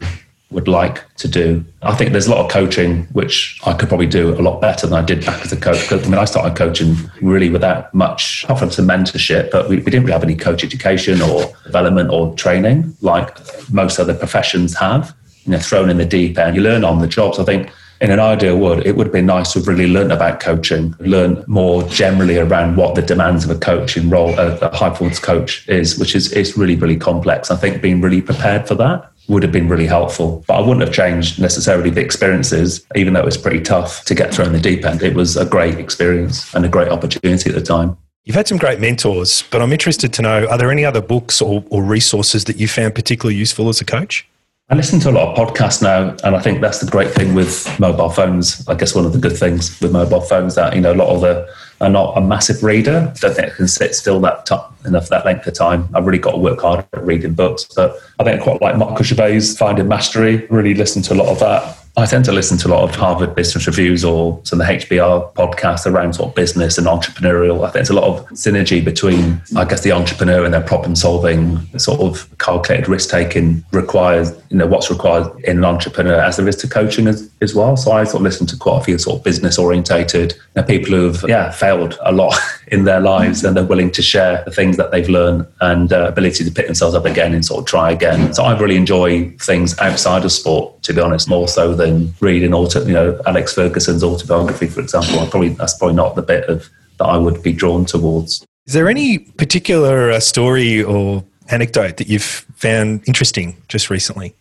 would 0.51 0.67
like 0.67 1.05
to 1.15 1.27
do. 1.27 1.63
I 1.83 1.95
think 1.95 2.11
there's 2.11 2.27
a 2.27 2.31
lot 2.31 2.43
of 2.43 2.51
coaching 2.51 3.03
which 3.13 3.59
I 3.65 3.73
could 3.73 3.87
probably 3.87 4.07
do 4.07 4.33
a 4.33 4.41
lot 4.41 4.59
better 4.59 4.87
than 4.87 4.97
I 4.97 5.05
did 5.05 5.25
back 5.25 5.45
as 5.45 5.51
a 5.51 5.57
coach. 5.57 5.91
I 5.91 5.97
mean, 5.97 6.15
I 6.15 6.25
started 6.25 6.57
coaching 6.57 6.95
really 7.21 7.49
without 7.49 7.93
much, 7.93 8.43
apart 8.45 8.59
from 8.59 8.71
some 8.71 8.87
mentorship, 8.87 9.51
but 9.51 9.69
we, 9.69 9.77
we 9.77 9.83
didn't 9.83 10.03
really 10.03 10.13
have 10.13 10.23
any 10.23 10.35
coach 10.35 10.63
education 10.63 11.21
or 11.21 11.53
development 11.65 12.09
or 12.09 12.33
training 12.35 12.95
like 13.01 13.37
most 13.71 13.99
other 13.99 14.15
professions 14.15 14.75
have. 14.77 15.15
You 15.45 15.53
know, 15.53 15.59
thrown 15.59 15.89
in 15.89 15.97
the 15.97 16.05
deep 16.05 16.37
end, 16.37 16.55
you 16.55 16.61
learn 16.61 16.83
on 16.83 16.99
the 16.99 17.07
job. 17.07 17.35
So 17.35 17.43
I 17.43 17.45
think 17.45 17.71
in 18.01 18.11
an 18.11 18.19
ideal 18.19 18.57
world, 18.57 18.85
it 18.85 18.95
would 18.95 19.07
have 19.07 19.13
been 19.13 19.25
nice 19.25 19.53
to 19.53 19.59
have 19.59 19.67
really 19.67 19.87
learned 19.87 20.11
about 20.11 20.39
coaching, 20.39 20.95
learn 20.99 21.43
more 21.47 21.83
generally 21.83 22.37
around 22.37 22.75
what 22.75 22.95
the 22.95 23.01
demands 23.01 23.45
of 23.45 23.51
a 23.51 23.59
coaching 23.59 24.09
role, 24.09 24.37
a, 24.39 24.57
a 24.57 24.75
high 24.75 24.89
performance 24.89 25.19
coach 25.19 25.67
is, 25.67 25.97
which 25.97 26.15
is, 26.15 26.31
is 26.33 26.57
really, 26.57 26.75
really 26.75 26.97
complex. 26.97 27.51
I 27.51 27.55
think 27.55 27.81
being 27.81 28.01
really 28.01 28.21
prepared 28.21 28.67
for 28.67 28.75
that 28.75 29.11
would 29.29 29.43
have 29.43 29.51
been 29.51 29.69
really 29.69 29.85
helpful. 29.85 30.43
But 30.47 30.55
I 30.55 30.59
wouldn't 30.61 30.81
have 30.81 30.93
changed 30.93 31.39
necessarily 31.39 31.89
the 31.89 32.01
experiences, 32.01 32.85
even 32.95 33.13
though 33.13 33.21
it 33.21 33.25
was 33.25 33.37
pretty 33.37 33.61
tough 33.61 34.03
to 34.05 34.15
get 34.15 34.33
thrown 34.33 34.51
the 34.51 34.59
deep 34.59 34.85
end. 34.85 35.01
It 35.01 35.15
was 35.15 35.37
a 35.37 35.45
great 35.45 35.79
experience 35.79 36.53
and 36.53 36.65
a 36.65 36.69
great 36.69 36.89
opportunity 36.89 37.49
at 37.49 37.55
the 37.55 37.61
time. 37.61 37.97
You've 38.25 38.35
had 38.35 38.47
some 38.47 38.57
great 38.57 38.79
mentors, 38.79 39.43
but 39.49 39.61
I'm 39.61 39.71
interested 39.71 40.13
to 40.13 40.21
know 40.21 40.47
are 40.47 40.57
there 40.57 40.71
any 40.71 40.85
other 40.85 41.01
books 41.01 41.41
or, 41.41 41.63
or 41.69 41.83
resources 41.83 42.43
that 42.45 42.57
you 42.57 42.67
found 42.67 42.93
particularly 42.93 43.35
useful 43.35 43.69
as 43.69 43.81
a 43.81 43.85
coach? 43.85 44.27
I 44.71 44.75
listen 44.75 44.99
to 44.99 45.09
a 45.09 45.11
lot 45.11 45.35
of 45.35 45.47
podcasts 45.47 45.81
now, 45.81 46.15
and 46.23 46.35
I 46.35 46.39
think 46.39 46.61
that's 46.61 46.79
the 46.79 46.91
great 46.91 47.09
thing 47.09 47.33
with 47.33 47.67
mobile 47.79 48.09
phones. 48.09 48.67
I 48.67 48.75
guess 48.75 48.93
one 48.93 49.03
of 49.03 49.13
the 49.13 49.17
good 49.17 49.35
things 49.35 49.81
with 49.81 49.91
mobile 49.91 50.21
phones 50.21 50.53
that 50.55 50.75
you 50.75 50.81
know 50.81 50.93
a 50.93 50.93
lot 50.93 51.09
of 51.09 51.21
the 51.21 51.51
are 51.81 51.89
not 51.89 52.17
a 52.17 52.21
massive 52.21 52.63
reader. 52.63 53.11
I 53.15 53.19
Don't 53.19 53.35
think 53.35 53.53
I 53.53 53.55
can 53.55 53.67
sit 53.67 53.95
still 53.95 54.19
that 54.21 54.45
t- 54.45 54.55
enough 54.85 55.09
that 55.09 55.25
length 55.25 55.47
of 55.47 55.53
time. 55.53 55.87
I've 55.93 56.05
really 56.05 56.19
got 56.19 56.31
to 56.31 56.37
work 56.37 56.61
hard 56.61 56.85
at 56.93 57.05
reading 57.05 57.33
books, 57.33 57.65
but 57.75 57.95
I 58.19 58.23
think 58.23 58.41
I 58.41 58.43
quite 58.43 58.61
like 58.61 58.77
Marcus 58.77 59.07
Gervais' 59.07 59.55
Finding 59.57 59.87
Mastery. 59.87 60.45
Really 60.47 60.73
listen 60.73 61.01
to 61.03 61.13
a 61.13 61.15
lot 61.15 61.29
of 61.29 61.39
that. 61.39 61.78
I 61.99 62.05
tend 62.05 62.23
to 62.25 62.31
listen 62.31 62.57
to 62.59 62.69
a 62.69 62.71
lot 62.71 62.83
of 62.83 62.95
Harvard 62.95 63.35
Business 63.35 63.67
Reviews 63.67 64.05
or 64.05 64.39
some 64.43 64.61
of 64.61 64.67
the 64.67 64.73
HBR 64.73 65.33
podcasts 65.33 65.85
around 65.85 66.13
sort 66.13 66.29
of 66.29 66.35
business 66.35 66.77
and 66.77 66.87
entrepreneurial. 66.87 67.57
I 67.57 67.63
think 67.63 67.73
there's 67.73 67.89
a 67.89 67.93
lot 67.93 68.05
of 68.05 68.25
synergy 68.29 68.83
between, 68.83 69.41
I 69.57 69.65
guess, 69.65 69.81
the 69.81 69.91
entrepreneur 69.91 70.45
and 70.45 70.53
their 70.53 70.63
problem 70.63 70.95
solving, 70.95 71.59
sort 71.77 71.99
of 71.99 72.29
calculated 72.37 72.87
risk 72.87 73.09
taking 73.09 73.65
requires, 73.73 74.31
you 74.49 74.57
know, 74.57 74.65
what's 74.65 74.89
required 74.89 75.29
in 75.43 75.57
an 75.57 75.65
entrepreneur 75.65 76.21
as 76.21 76.37
there 76.37 76.47
is 76.47 76.55
to 76.57 76.69
coaching 76.69 77.05
as, 77.05 77.29
as 77.41 77.53
well. 77.53 77.75
So 77.75 77.91
I 77.91 78.05
sort 78.05 78.21
of 78.21 78.21
listen 78.21 78.47
to 78.47 78.55
quite 78.55 78.79
a 78.79 78.83
few 78.85 78.97
sort 78.97 79.17
of 79.17 79.23
business 79.25 79.57
orientated 79.59 80.31
you 80.31 80.61
know, 80.61 80.63
people 80.63 80.91
who've, 80.91 81.25
yeah, 81.27 81.51
failed 81.51 81.99
a 82.03 82.13
lot 82.13 82.33
in 82.67 82.85
their 82.85 83.01
lives 83.01 83.43
and 83.43 83.57
they're 83.57 83.65
willing 83.65 83.91
to 83.91 84.01
share 84.01 84.41
the 84.45 84.51
things 84.51 84.77
that 84.77 84.91
they've 84.91 85.09
learned 85.09 85.45
and 85.59 85.91
uh, 85.91 86.07
ability 86.07 86.45
to 86.45 86.51
pick 86.51 86.67
themselves 86.67 86.95
up 86.95 87.03
again 87.03 87.33
and 87.33 87.45
sort 87.45 87.59
of 87.59 87.65
try 87.65 87.91
again. 87.91 88.33
So 88.33 88.43
I 88.43 88.57
really 88.57 88.77
enjoy 88.77 89.31
things 89.31 89.77
outside 89.79 90.23
of 90.23 90.31
sport, 90.31 90.81
to 90.83 90.93
be 90.93 91.01
honest, 91.01 91.27
more 91.27 91.49
so 91.49 91.73
than 91.73 91.88
reading 92.19 92.53
auto, 92.53 92.85
you 92.85 92.93
know, 92.93 93.19
Alex 93.25 93.53
Ferguson's 93.53 94.03
autobiography, 94.03 94.67
for 94.67 94.81
example. 94.81 95.19
I 95.19 95.29
probably 95.29 95.49
that's 95.49 95.77
probably 95.77 95.95
not 95.95 96.15
the 96.15 96.21
bit 96.21 96.45
of 96.49 96.69
that 96.97 97.05
I 97.05 97.17
would 97.17 97.41
be 97.41 97.53
drawn 97.53 97.85
towards. 97.85 98.45
Is 98.67 98.73
there 98.73 98.89
any 98.89 99.17
particular 99.17 100.11
uh, 100.11 100.19
story 100.19 100.83
or 100.83 101.23
anecdote 101.49 101.97
that 101.97 102.07
you've 102.07 102.45
found 102.55 103.01
interesting 103.07 103.57
just 103.67 103.89
recently? 103.89 104.35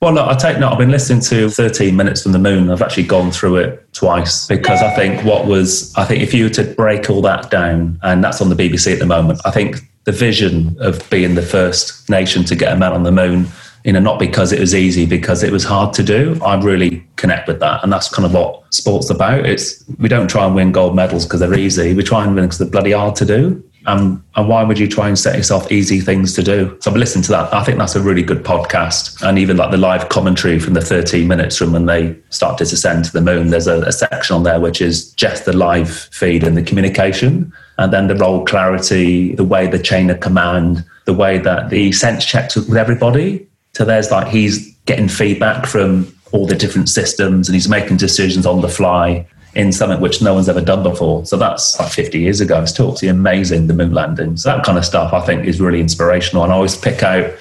Well, 0.00 0.12
no, 0.12 0.28
I 0.28 0.34
take 0.34 0.58
no. 0.58 0.68
I've 0.68 0.78
been 0.78 0.90
listening 0.90 1.20
to 1.22 1.48
13 1.48 1.96
Minutes 1.96 2.22
from 2.22 2.32
the 2.32 2.38
Moon. 2.38 2.70
I've 2.70 2.82
actually 2.82 3.04
gone 3.04 3.30
through 3.30 3.56
it 3.56 3.92
twice 3.94 4.46
because 4.46 4.82
I 4.82 4.94
think 4.94 5.24
what 5.24 5.46
was, 5.46 5.94
I 5.96 6.04
think 6.04 6.22
if 6.22 6.34
you 6.34 6.44
were 6.44 6.50
to 6.50 6.64
break 6.64 7.08
all 7.08 7.22
that 7.22 7.50
down, 7.50 7.98
and 8.02 8.22
that's 8.22 8.42
on 8.42 8.50
the 8.50 8.54
BBC 8.54 8.92
at 8.92 8.98
the 8.98 9.06
moment, 9.06 9.40
I 9.44 9.50
think 9.50 9.78
the 10.04 10.12
vision 10.12 10.76
of 10.78 11.08
being 11.08 11.34
the 11.34 11.42
first 11.42 12.10
nation 12.10 12.44
to 12.44 12.54
get 12.54 12.72
a 12.72 12.76
man 12.76 12.92
on 12.92 13.04
the 13.04 13.12
moon, 13.12 13.46
you 13.84 13.92
know, 13.92 14.00
not 14.00 14.18
because 14.18 14.52
it 14.52 14.60
was 14.60 14.74
easy, 14.74 15.06
because 15.06 15.42
it 15.42 15.52
was 15.52 15.62
hard 15.62 15.92
to 15.94 16.02
do. 16.02 16.40
I 16.42 16.60
really 16.60 17.06
connect 17.16 17.46
with 17.46 17.60
that, 17.60 17.82
and 17.82 17.92
that's 17.92 18.08
kind 18.08 18.26
of 18.26 18.32
what 18.32 18.62
sports 18.72 19.10
about. 19.10 19.46
It's 19.46 19.84
we 19.98 20.08
don't 20.08 20.28
try 20.28 20.46
and 20.46 20.54
win 20.54 20.72
gold 20.72 20.96
medals 20.96 21.24
because 21.24 21.40
they're 21.40 21.58
easy. 21.58 21.94
We 21.94 22.02
try 22.02 22.24
and 22.24 22.34
win 22.34 22.44
because 22.44 22.58
they're 22.58 22.68
bloody 22.68 22.92
hard 22.92 23.14
to 23.16 23.24
do. 23.24 23.62
Um, 23.86 24.24
and 24.36 24.48
why 24.48 24.62
would 24.62 24.78
you 24.78 24.88
try 24.88 25.08
and 25.08 25.18
set 25.18 25.36
yourself 25.36 25.70
easy 25.70 26.00
things 26.00 26.32
to 26.34 26.42
do? 26.42 26.76
So 26.80 26.90
I've 26.90 26.96
listened 26.96 27.24
to 27.24 27.32
that. 27.32 27.52
I 27.52 27.62
think 27.64 27.78
that's 27.78 27.94
a 27.94 28.00
really 28.00 28.22
good 28.22 28.42
podcast. 28.42 29.22
And 29.26 29.38
even 29.38 29.56
like 29.56 29.70
the 29.70 29.76
live 29.76 30.08
commentary 30.08 30.58
from 30.58 30.74
the 30.74 30.80
13 30.80 31.28
minutes 31.28 31.56
from 31.56 31.72
when 31.72 31.86
they 31.86 32.16
start 32.30 32.58
to 32.58 32.64
descend 32.64 33.04
to 33.06 33.12
the 33.12 33.20
moon, 33.20 33.50
there's 33.50 33.66
a, 33.66 33.82
a 33.82 33.92
section 33.92 34.36
on 34.36 34.42
there 34.42 34.60
which 34.60 34.80
is 34.80 35.12
just 35.12 35.44
the 35.44 35.52
live 35.52 35.90
feed 35.90 36.44
and 36.44 36.56
the 36.56 36.62
communication. 36.62 37.52
And 37.76 37.92
then 37.92 38.06
the 38.06 38.16
role 38.16 38.44
clarity, 38.44 39.34
the 39.34 39.44
way 39.44 39.66
the 39.66 39.78
chain 39.78 40.08
of 40.08 40.20
command, 40.20 40.84
the 41.04 41.14
way 41.14 41.38
that 41.38 41.68
the 41.68 41.92
sense 41.92 42.24
checks 42.24 42.56
with 42.56 42.76
everybody. 42.76 43.46
So 43.74 43.84
there's 43.84 44.10
like 44.10 44.28
he's 44.28 44.74
getting 44.86 45.08
feedback 45.08 45.66
from 45.66 46.14
all 46.32 46.46
the 46.46 46.54
different 46.54 46.88
systems 46.88 47.48
and 47.48 47.54
he's 47.54 47.68
making 47.68 47.96
decisions 47.96 48.46
on 48.46 48.60
the 48.60 48.68
fly 48.68 49.26
in 49.54 49.72
something 49.72 50.00
which 50.00 50.20
no 50.20 50.34
one's 50.34 50.48
ever 50.48 50.60
done 50.60 50.82
before. 50.82 51.24
So 51.26 51.36
that's 51.36 51.78
like 51.78 51.92
50 51.92 52.18
years 52.18 52.40
ago. 52.40 52.60
It's 52.60 52.72
totally 52.72 53.08
amazing, 53.08 53.68
the 53.68 53.74
moon 53.74 53.94
landings. 53.94 54.42
That 54.42 54.64
kind 54.64 54.76
of 54.76 54.84
stuff 54.84 55.12
I 55.12 55.20
think 55.20 55.46
is 55.46 55.60
really 55.60 55.80
inspirational. 55.80 56.42
And 56.42 56.52
I 56.52 56.56
always 56.56 56.76
pick 56.76 57.02
out 57.02 57.32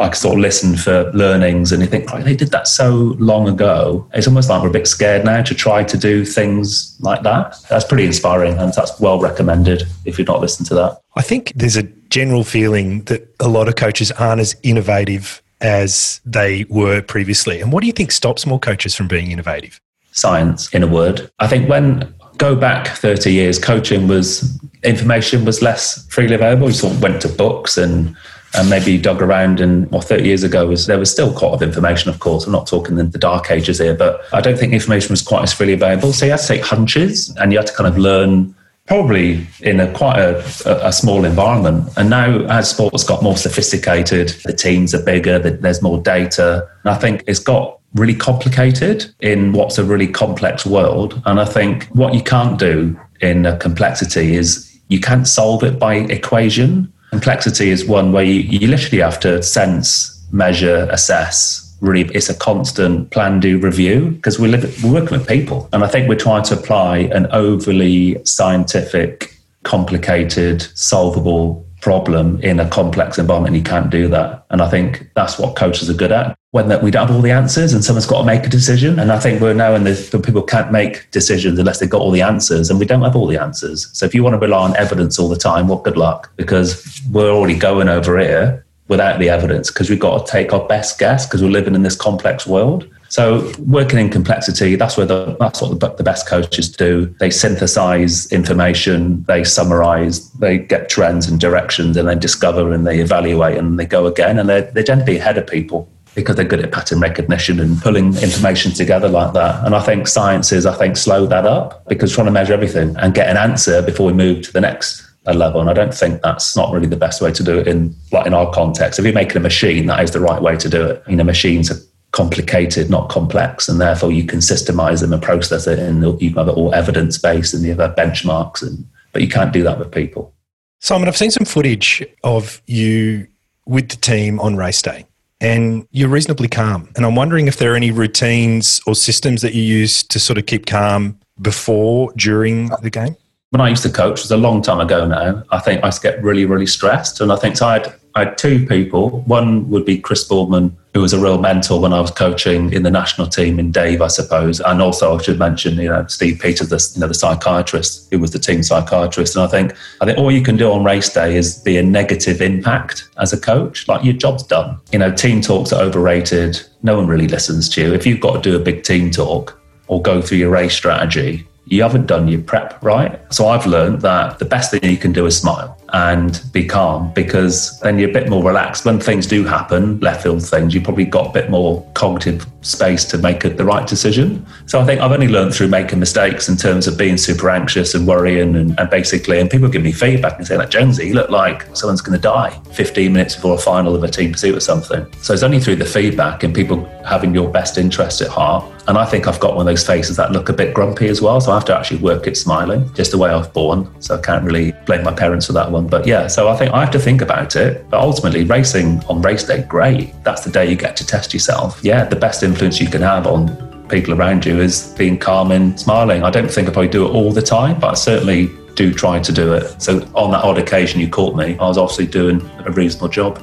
I 0.00 0.10
sort 0.12 0.36
of 0.36 0.40
listen 0.40 0.76
for 0.76 1.12
learnings 1.12 1.72
and 1.72 1.82
you 1.82 1.86
think, 1.86 2.08
oh, 2.10 2.22
they 2.22 2.34
did 2.34 2.52
that 2.52 2.66
so 2.66 3.14
long 3.18 3.46
ago. 3.46 4.08
It's 4.14 4.26
almost 4.26 4.48
like 4.48 4.62
we're 4.62 4.70
a 4.70 4.72
bit 4.72 4.88
scared 4.88 5.26
now 5.26 5.42
to 5.42 5.54
try 5.54 5.84
to 5.84 5.98
do 5.98 6.24
things 6.24 6.96
like 7.00 7.22
that. 7.22 7.56
That's 7.68 7.84
pretty 7.84 8.06
inspiring 8.06 8.56
and 8.56 8.72
that's 8.72 8.98
well 8.98 9.20
recommended 9.20 9.82
if 10.06 10.18
you've 10.18 10.26
not 10.26 10.40
listened 10.40 10.68
to 10.68 10.74
that. 10.76 11.02
I 11.16 11.22
think 11.22 11.52
there's 11.54 11.76
a 11.76 11.82
general 12.08 12.44
feeling 12.44 13.02
that 13.04 13.28
a 13.40 13.48
lot 13.48 13.68
of 13.68 13.76
coaches 13.76 14.10
aren't 14.12 14.40
as 14.40 14.56
innovative 14.62 15.42
as 15.60 16.20
they 16.24 16.64
were 16.68 17.02
previously. 17.02 17.60
And 17.60 17.72
what 17.72 17.80
do 17.80 17.86
you 17.86 17.92
think 17.92 18.12
stops 18.12 18.46
more 18.46 18.58
coaches 18.58 18.94
from 18.94 19.08
being 19.08 19.30
innovative? 19.30 19.80
Science, 20.12 20.72
in 20.74 20.82
a 20.82 20.86
word. 20.86 21.30
I 21.38 21.46
think 21.46 21.68
when 21.68 22.14
go 22.38 22.56
back 22.56 22.88
30 22.88 23.32
years, 23.32 23.58
coaching 23.58 24.08
was 24.08 24.58
information 24.82 25.44
was 25.44 25.62
less 25.62 26.06
freely 26.08 26.34
available. 26.34 26.68
You 26.68 26.74
sort 26.74 26.94
of 26.94 27.02
went 27.02 27.22
to 27.22 27.28
books 27.28 27.76
and 27.76 28.16
and 28.54 28.68
maybe 28.68 28.98
dug 28.98 29.22
around 29.22 29.60
and 29.60 29.92
or 29.94 30.02
30 30.02 30.24
years 30.24 30.42
ago 30.42 30.66
was 30.66 30.86
there 30.86 30.98
was 30.98 31.10
still 31.10 31.32
quite 31.32 31.52
of 31.52 31.62
information 31.62 32.10
of 32.10 32.18
course 32.18 32.46
i'm 32.46 32.52
not 32.52 32.66
talking 32.66 32.96
the 32.96 33.18
dark 33.18 33.50
ages 33.50 33.78
here 33.78 33.94
but 33.94 34.22
i 34.32 34.40
don't 34.40 34.58
think 34.58 34.72
information 34.72 35.12
was 35.12 35.22
quite 35.22 35.42
as 35.42 35.52
freely 35.52 35.72
available 35.72 36.12
so 36.12 36.24
you 36.24 36.32
had 36.32 36.40
to 36.40 36.46
take 36.46 36.64
hunches 36.64 37.34
and 37.36 37.52
you 37.52 37.58
had 37.58 37.66
to 37.66 37.74
kind 37.74 37.86
of 37.86 37.96
learn 37.96 38.54
probably 38.86 39.46
in 39.60 39.78
a 39.80 39.92
quite 39.92 40.18
a, 40.18 40.38
a, 40.86 40.92
small 40.92 41.24
environment. 41.24 41.88
And 41.96 42.10
now, 42.10 42.40
as 42.46 42.70
sports 42.70 43.04
got 43.04 43.22
more 43.22 43.36
sophisticated, 43.36 44.30
the 44.44 44.52
teams 44.52 44.94
are 44.94 45.02
bigger, 45.02 45.38
there's 45.38 45.80
more 45.80 45.98
data. 46.02 46.68
And 46.84 46.92
I 46.92 46.98
think 46.98 47.22
it's 47.26 47.38
got 47.38 47.78
really 47.94 48.14
complicated 48.14 49.12
in 49.20 49.52
what's 49.52 49.78
a 49.78 49.84
really 49.84 50.08
complex 50.08 50.66
world. 50.66 51.20
And 51.26 51.40
I 51.40 51.44
think 51.44 51.86
what 51.92 52.14
you 52.14 52.22
can't 52.22 52.58
do 52.58 52.98
in 53.20 53.44
complexity 53.58 54.34
is 54.34 54.80
you 54.88 55.00
can't 55.00 55.26
solve 55.26 55.62
it 55.62 55.78
by 55.78 55.94
equation. 55.94 56.92
Complexity 57.10 57.70
is 57.70 57.84
one 57.84 58.12
where 58.12 58.24
you, 58.24 58.40
you 58.40 58.66
literally 58.66 59.02
have 59.02 59.20
to 59.20 59.42
sense, 59.42 60.26
measure, 60.32 60.88
assess, 60.90 61.69
really 61.80 62.10
it's 62.14 62.28
a 62.28 62.34
constant 62.34 63.10
plan 63.10 63.40
do 63.40 63.58
review 63.58 64.10
because 64.10 64.38
we 64.38 64.48
live 64.48 64.82
we're 64.84 64.92
working 64.92 65.18
with 65.18 65.28
people. 65.28 65.68
And 65.72 65.82
i 65.84 65.88
think 65.88 66.08
we're 66.08 66.16
trying 66.16 66.42
to 66.44 66.54
apply 66.54 66.98
an 66.98 67.26
overly 67.32 68.22
scientific 68.24 69.36
complicated 69.62 70.62
solvable 70.74 71.66
problem 71.80 72.40
in 72.42 72.60
a 72.60 72.68
complex 72.68 73.18
environment 73.18 73.56
you 73.56 73.62
can't 73.62 73.90
do 73.90 74.08
that. 74.08 74.44
And 74.50 74.60
i 74.62 74.68
think 74.68 75.10
that's 75.14 75.38
what 75.38 75.56
coaches 75.56 75.88
are 75.88 75.94
good 75.94 76.12
at 76.12 76.36
when 76.52 76.68
we 76.82 76.90
don't 76.90 77.06
have 77.06 77.14
all 77.14 77.22
the 77.22 77.30
answers 77.30 77.72
and 77.72 77.84
someone's 77.84 78.06
got 78.06 78.20
to 78.20 78.26
make 78.26 78.44
a 78.44 78.48
decision. 78.48 78.98
And 78.98 79.10
i 79.10 79.18
think 79.18 79.40
we're 79.40 79.54
now 79.54 79.74
in 79.74 79.84
the 79.84 80.22
people 80.24 80.42
can't 80.42 80.70
make 80.70 81.10
decisions 81.10 81.58
unless 81.58 81.78
they've 81.78 81.88
got 81.88 82.00
all 82.00 82.10
the 82.10 82.22
answers 82.22 82.70
and 82.70 82.78
we 82.78 82.86
don't 82.86 83.02
have 83.02 83.16
all 83.16 83.26
the 83.26 83.38
answers. 83.38 83.88
So 83.96 84.04
if 84.04 84.14
you 84.14 84.22
want 84.22 84.34
to 84.34 84.38
rely 84.38 84.62
on 84.62 84.76
evidence 84.76 85.18
all 85.18 85.28
the 85.28 85.36
time 85.36 85.68
well 85.68 85.78
good 85.78 85.96
luck? 85.96 86.30
Because 86.36 87.00
we're 87.10 87.30
already 87.30 87.58
going 87.58 87.88
over 87.88 88.18
here 88.18 88.66
without 88.90 89.20
the 89.20 89.30
evidence 89.30 89.70
because 89.70 89.88
we've 89.88 90.00
got 90.00 90.26
to 90.26 90.30
take 90.30 90.52
our 90.52 90.66
best 90.66 90.98
guess 90.98 91.24
because 91.24 91.42
we're 91.42 91.48
living 91.48 91.76
in 91.76 91.82
this 91.82 91.96
complex 91.96 92.46
world. 92.46 92.86
So 93.08 93.50
working 93.66 93.98
in 93.98 94.10
complexity, 94.10 94.76
that's 94.76 94.96
where 94.96 95.06
the, 95.06 95.36
that's 95.40 95.62
what 95.62 95.80
the, 95.80 95.88
the, 95.94 96.02
best 96.02 96.28
coaches 96.28 96.68
do. 96.68 97.06
They 97.18 97.30
synthesize 97.30 98.30
information, 98.30 99.24
they 99.24 99.42
summarize, 99.42 100.30
they 100.32 100.58
get 100.58 100.88
trends 100.88 101.28
and 101.28 101.40
directions, 101.40 101.96
and 101.96 102.08
then 102.08 102.18
discover 102.18 102.72
and 102.72 102.86
they 102.86 103.00
evaluate 103.00 103.56
and 103.56 103.78
they 103.78 103.86
go 103.86 104.06
again. 104.06 104.38
And 104.38 104.48
they 104.48 104.60
they 104.60 104.82
tend 104.82 105.00
to 105.00 105.06
be 105.06 105.16
ahead 105.16 105.38
of 105.38 105.46
people 105.46 105.88
because 106.14 106.36
they're 106.36 106.44
good 106.44 106.60
at 106.60 106.72
pattern 106.72 107.00
recognition 107.00 107.60
and 107.60 107.80
pulling 107.80 108.16
information 108.18 108.72
together 108.72 109.08
like 109.08 109.32
that. 109.34 109.64
And 109.64 109.74
I 109.74 109.80
think 109.80 110.08
sciences, 110.08 110.66
I 110.66 110.74
think, 110.74 110.96
slow 110.96 111.26
that 111.26 111.46
up 111.46 111.88
because 111.88 112.12
trying 112.12 112.26
to 112.26 112.32
measure 112.32 112.52
everything 112.52 112.96
and 112.96 113.14
get 113.14 113.28
an 113.28 113.36
answer 113.36 113.82
before 113.82 114.06
we 114.06 114.12
move 114.12 114.42
to 114.42 114.52
the 114.52 114.60
next 114.60 115.09
a 115.26 115.34
level. 115.34 115.60
And 115.60 115.68
I 115.68 115.72
don't 115.72 115.94
think 115.94 116.22
that's 116.22 116.56
not 116.56 116.72
really 116.72 116.86
the 116.86 116.96
best 116.96 117.20
way 117.20 117.32
to 117.32 117.42
do 117.42 117.58
it 117.58 117.68
in 117.68 117.94
like 118.12 118.26
in 118.26 118.34
our 118.34 118.50
context. 118.52 118.98
If 118.98 119.04
you're 119.04 119.14
making 119.14 119.36
a 119.36 119.40
machine, 119.40 119.86
that 119.86 120.02
is 120.02 120.12
the 120.12 120.20
right 120.20 120.40
way 120.40 120.56
to 120.56 120.68
do 120.68 120.84
it. 120.86 121.02
You 121.08 121.16
know, 121.16 121.24
machines 121.24 121.70
are 121.70 121.78
complicated, 122.12 122.90
not 122.90 123.08
complex, 123.08 123.68
and 123.68 123.80
therefore 123.80 124.12
you 124.12 124.24
can 124.24 124.40
systemize 124.40 125.00
them 125.00 125.12
and 125.12 125.22
process 125.22 125.66
it, 125.66 125.78
and 125.78 126.02
you 126.20 126.30
can 126.30 126.38
have 126.38 126.48
it 126.48 126.56
all 126.56 126.74
evidence 126.74 127.18
based, 127.18 127.54
and 127.54 127.62
you 127.62 127.74
have 127.74 127.94
benchmarks, 127.96 128.62
and 128.62 128.86
but 129.12 129.22
you 129.22 129.28
can't 129.28 129.52
do 129.52 129.62
that 129.62 129.78
with 129.78 129.92
people. 129.92 130.34
Simon, 130.80 131.08
I've 131.08 131.16
seen 131.16 131.30
some 131.30 131.44
footage 131.44 132.04
of 132.24 132.62
you 132.66 133.26
with 133.66 133.90
the 133.90 133.96
team 133.96 134.40
on 134.40 134.56
race 134.56 134.80
day, 134.80 135.06
and 135.40 135.86
you're 135.90 136.08
reasonably 136.08 136.48
calm. 136.48 136.88
And 136.96 137.04
I'm 137.04 137.14
wondering 137.14 137.46
if 137.46 137.58
there 137.58 137.72
are 137.72 137.76
any 137.76 137.90
routines 137.90 138.80
or 138.86 138.94
systems 138.94 139.42
that 139.42 139.54
you 139.54 139.62
use 139.62 140.02
to 140.04 140.18
sort 140.18 140.38
of 140.38 140.46
keep 140.46 140.66
calm 140.66 141.20
before, 141.40 142.12
during 142.16 142.70
the 142.82 142.90
game 142.90 143.16
when 143.50 143.60
I 143.60 143.68
used 143.68 143.82
to 143.82 143.90
coach, 143.90 144.20
it 144.20 144.24
was 144.24 144.30
a 144.30 144.36
long 144.36 144.62
time 144.62 144.80
ago 144.80 145.06
now, 145.06 145.42
I 145.50 145.58
think 145.58 145.82
I 145.82 145.88
used 145.88 146.02
to 146.02 146.08
get 146.08 146.22
really, 146.22 146.44
really 146.44 146.66
stressed. 146.66 147.20
And 147.20 147.32
I 147.32 147.36
think 147.36 147.56
so 147.56 147.66
I 147.66 147.72
had, 147.74 147.94
I 148.14 148.24
had 148.24 148.38
two 148.38 148.64
people. 148.64 149.22
One 149.22 149.68
would 149.70 149.84
be 149.84 149.98
Chris 149.98 150.22
Boardman, 150.22 150.76
who 150.94 151.00
was 151.00 151.12
a 151.12 151.18
real 151.18 151.36
mentor 151.36 151.80
when 151.80 151.92
I 151.92 152.00
was 152.00 152.12
coaching 152.12 152.72
in 152.72 152.84
the 152.84 152.92
national 152.92 153.26
team 153.26 153.58
in 153.58 153.72
Dave, 153.72 154.02
I 154.02 154.06
suppose. 154.06 154.60
And 154.60 154.80
also 154.80 155.18
I 155.18 155.22
should 155.22 155.40
mention, 155.40 155.78
you 155.78 155.88
know, 155.88 156.06
Steve 156.06 156.38
Peters, 156.40 156.68
the, 156.68 156.92
you 156.94 157.00
know, 157.00 157.08
the 157.08 157.14
psychiatrist, 157.14 158.08
who 158.12 158.20
was 158.20 158.30
the 158.30 158.38
team 158.38 158.62
psychiatrist. 158.62 159.34
And 159.34 159.44
I 159.44 159.48
think, 159.48 159.74
I 160.00 160.04
think 160.04 160.18
all 160.18 160.30
you 160.30 160.42
can 160.42 160.56
do 160.56 160.70
on 160.70 160.84
race 160.84 161.12
day 161.12 161.36
is 161.36 161.58
be 161.58 161.76
a 161.76 161.82
negative 161.82 162.40
impact 162.40 163.08
as 163.18 163.32
a 163.32 163.40
coach. 163.40 163.88
Like 163.88 164.04
your 164.04 164.14
job's 164.14 164.44
done. 164.44 164.78
You 164.92 165.00
know, 165.00 165.12
team 165.12 165.40
talks 165.40 165.72
are 165.72 165.82
overrated. 165.82 166.60
No 166.84 166.96
one 166.96 167.08
really 167.08 167.26
listens 167.26 167.68
to 167.70 167.80
you. 167.80 167.94
If 167.94 168.06
you've 168.06 168.20
got 168.20 168.40
to 168.40 168.50
do 168.50 168.54
a 168.54 168.60
big 168.60 168.84
team 168.84 169.10
talk 169.10 169.60
or 169.88 170.00
go 170.00 170.22
through 170.22 170.38
your 170.38 170.50
race 170.50 170.74
strategy, 170.74 171.48
you 171.66 171.82
haven't 171.82 172.06
done 172.06 172.28
your 172.28 172.42
prep 172.42 172.82
right. 172.82 173.20
So 173.32 173.48
I've 173.48 173.66
learned 173.66 174.00
that 174.02 174.38
the 174.38 174.44
best 174.44 174.70
thing 174.70 174.84
you 174.84 174.96
can 174.96 175.12
do 175.12 175.26
is 175.26 175.38
smile 175.38 175.79
and 175.92 176.42
be 176.52 176.64
calm 176.64 177.12
because 177.14 177.78
then 177.80 177.98
you're 177.98 178.10
a 178.10 178.12
bit 178.12 178.28
more 178.28 178.42
relaxed. 178.42 178.84
When 178.84 179.00
things 179.00 179.26
do 179.26 179.44
happen, 179.44 179.98
left 180.00 180.22
field 180.22 180.42
things, 180.42 180.74
you 180.74 180.80
probably 180.80 181.04
got 181.04 181.30
a 181.30 181.32
bit 181.32 181.50
more 181.50 181.86
cognitive 181.94 182.46
space 182.62 183.04
to 183.06 183.18
make 183.18 183.40
the 183.40 183.64
right 183.64 183.86
decision. 183.86 184.46
So 184.66 184.80
I 184.80 184.84
think 184.84 185.00
I've 185.00 185.12
only 185.12 185.28
learned 185.28 185.54
through 185.54 185.68
making 185.68 185.98
mistakes 185.98 186.48
in 186.48 186.56
terms 186.56 186.86
of 186.86 186.98
being 186.98 187.16
super 187.16 187.50
anxious 187.50 187.94
and 187.94 188.06
worrying 188.06 188.56
and, 188.56 188.78
and 188.78 188.90
basically, 188.90 189.40
and 189.40 189.50
people 189.50 189.68
give 189.68 189.82
me 189.82 189.92
feedback 189.92 190.38
and 190.38 190.46
say, 190.46 190.56
like, 190.56 190.70
Jonesy, 190.70 191.08
you 191.08 191.14
look 191.14 191.30
like 191.30 191.64
someone's 191.74 192.02
going 192.02 192.18
to 192.18 192.22
die 192.22 192.50
15 192.72 193.12
minutes 193.12 193.34
before 193.34 193.54
a 193.54 193.58
final 193.58 193.94
of 193.94 194.04
a 194.04 194.08
team 194.08 194.32
pursuit 194.32 194.56
or 194.56 194.60
something. 194.60 195.06
So 195.22 195.32
it's 195.32 195.42
only 195.42 195.60
through 195.60 195.76
the 195.76 195.86
feedback 195.86 196.42
and 196.42 196.54
people 196.54 196.84
having 197.04 197.34
your 197.34 197.50
best 197.50 197.78
interest 197.78 198.20
at 198.20 198.28
heart. 198.28 198.64
And 198.88 198.98
I 198.98 199.04
think 199.04 199.26
I've 199.26 199.40
got 199.40 199.52
one 199.52 199.66
of 199.66 199.66
those 199.66 199.86
faces 199.86 200.16
that 200.16 200.32
look 200.32 200.48
a 200.48 200.52
bit 200.52 200.74
grumpy 200.74 201.08
as 201.08 201.22
well. 201.22 201.40
So 201.40 201.52
I 201.52 201.54
have 201.54 201.64
to 201.66 201.76
actually 201.76 201.98
work 201.98 202.26
at 202.26 202.36
smiling, 202.36 202.92
just 202.94 203.12
the 203.12 203.18
way 203.18 203.30
I 203.30 203.36
was 203.36 203.48
born. 203.48 203.88
So 204.00 204.16
I 204.16 204.20
can't 204.20 204.44
really 204.44 204.72
blame 204.84 205.04
my 205.04 205.12
parents 205.12 205.46
for 205.46 205.52
that 205.52 205.70
But 205.82 206.06
yeah, 206.06 206.26
so 206.26 206.48
I 206.48 206.56
think 206.56 206.72
I 206.72 206.80
have 206.80 206.90
to 206.92 206.98
think 206.98 207.22
about 207.22 207.56
it. 207.56 207.88
But 207.90 208.00
ultimately, 208.00 208.44
racing 208.44 209.02
on 209.04 209.22
race 209.22 209.44
day, 209.44 209.62
great. 209.62 210.12
That's 210.24 210.44
the 210.44 210.50
day 210.50 210.68
you 210.70 210.76
get 210.76 210.96
to 210.96 211.06
test 211.06 211.32
yourself. 211.32 211.80
Yeah, 211.82 212.04
the 212.04 212.16
best 212.16 212.42
influence 212.42 212.80
you 212.80 212.88
can 212.88 213.02
have 213.02 213.26
on 213.26 213.70
people 213.88 214.14
around 214.14 214.46
you 214.46 214.60
is 214.60 214.94
being 214.96 215.18
calm 215.18 215.50
and 215.50 215.78
smiling. 215.78 216.22
I 216.22 216.30
don't 216.30 216.50
think 216.50 216.68
I 216.68 216.72
probably 216.72 216.90
do 216.90 217.06
it 217.06 217.10
all 217.10 217.32
the 217.32 217.42
time, 217.42 217.78
but 217.80 217.90
I 217.90 217.94
certainly 217.94 218.48
do 218.74 218.94
try 218.94 219.20
to 219.20 219.32
do 219.32 219.52
it. 219.52 219.82
So 219.82 220.00
on 220.14 220.30
that 220.30 220.44
odd 220.44 220.58
occasion 220.58 221.00
you 221.00 221.08
caught 221.08 221.36
me, 221.36 221.58
I 221.58 221.66
was 221.66 221.76
obviously 221.76 222.06
doing 222.06 222.40
a 222.64 222.70
reasonable 222.70 223.08
job. 223.08 223.40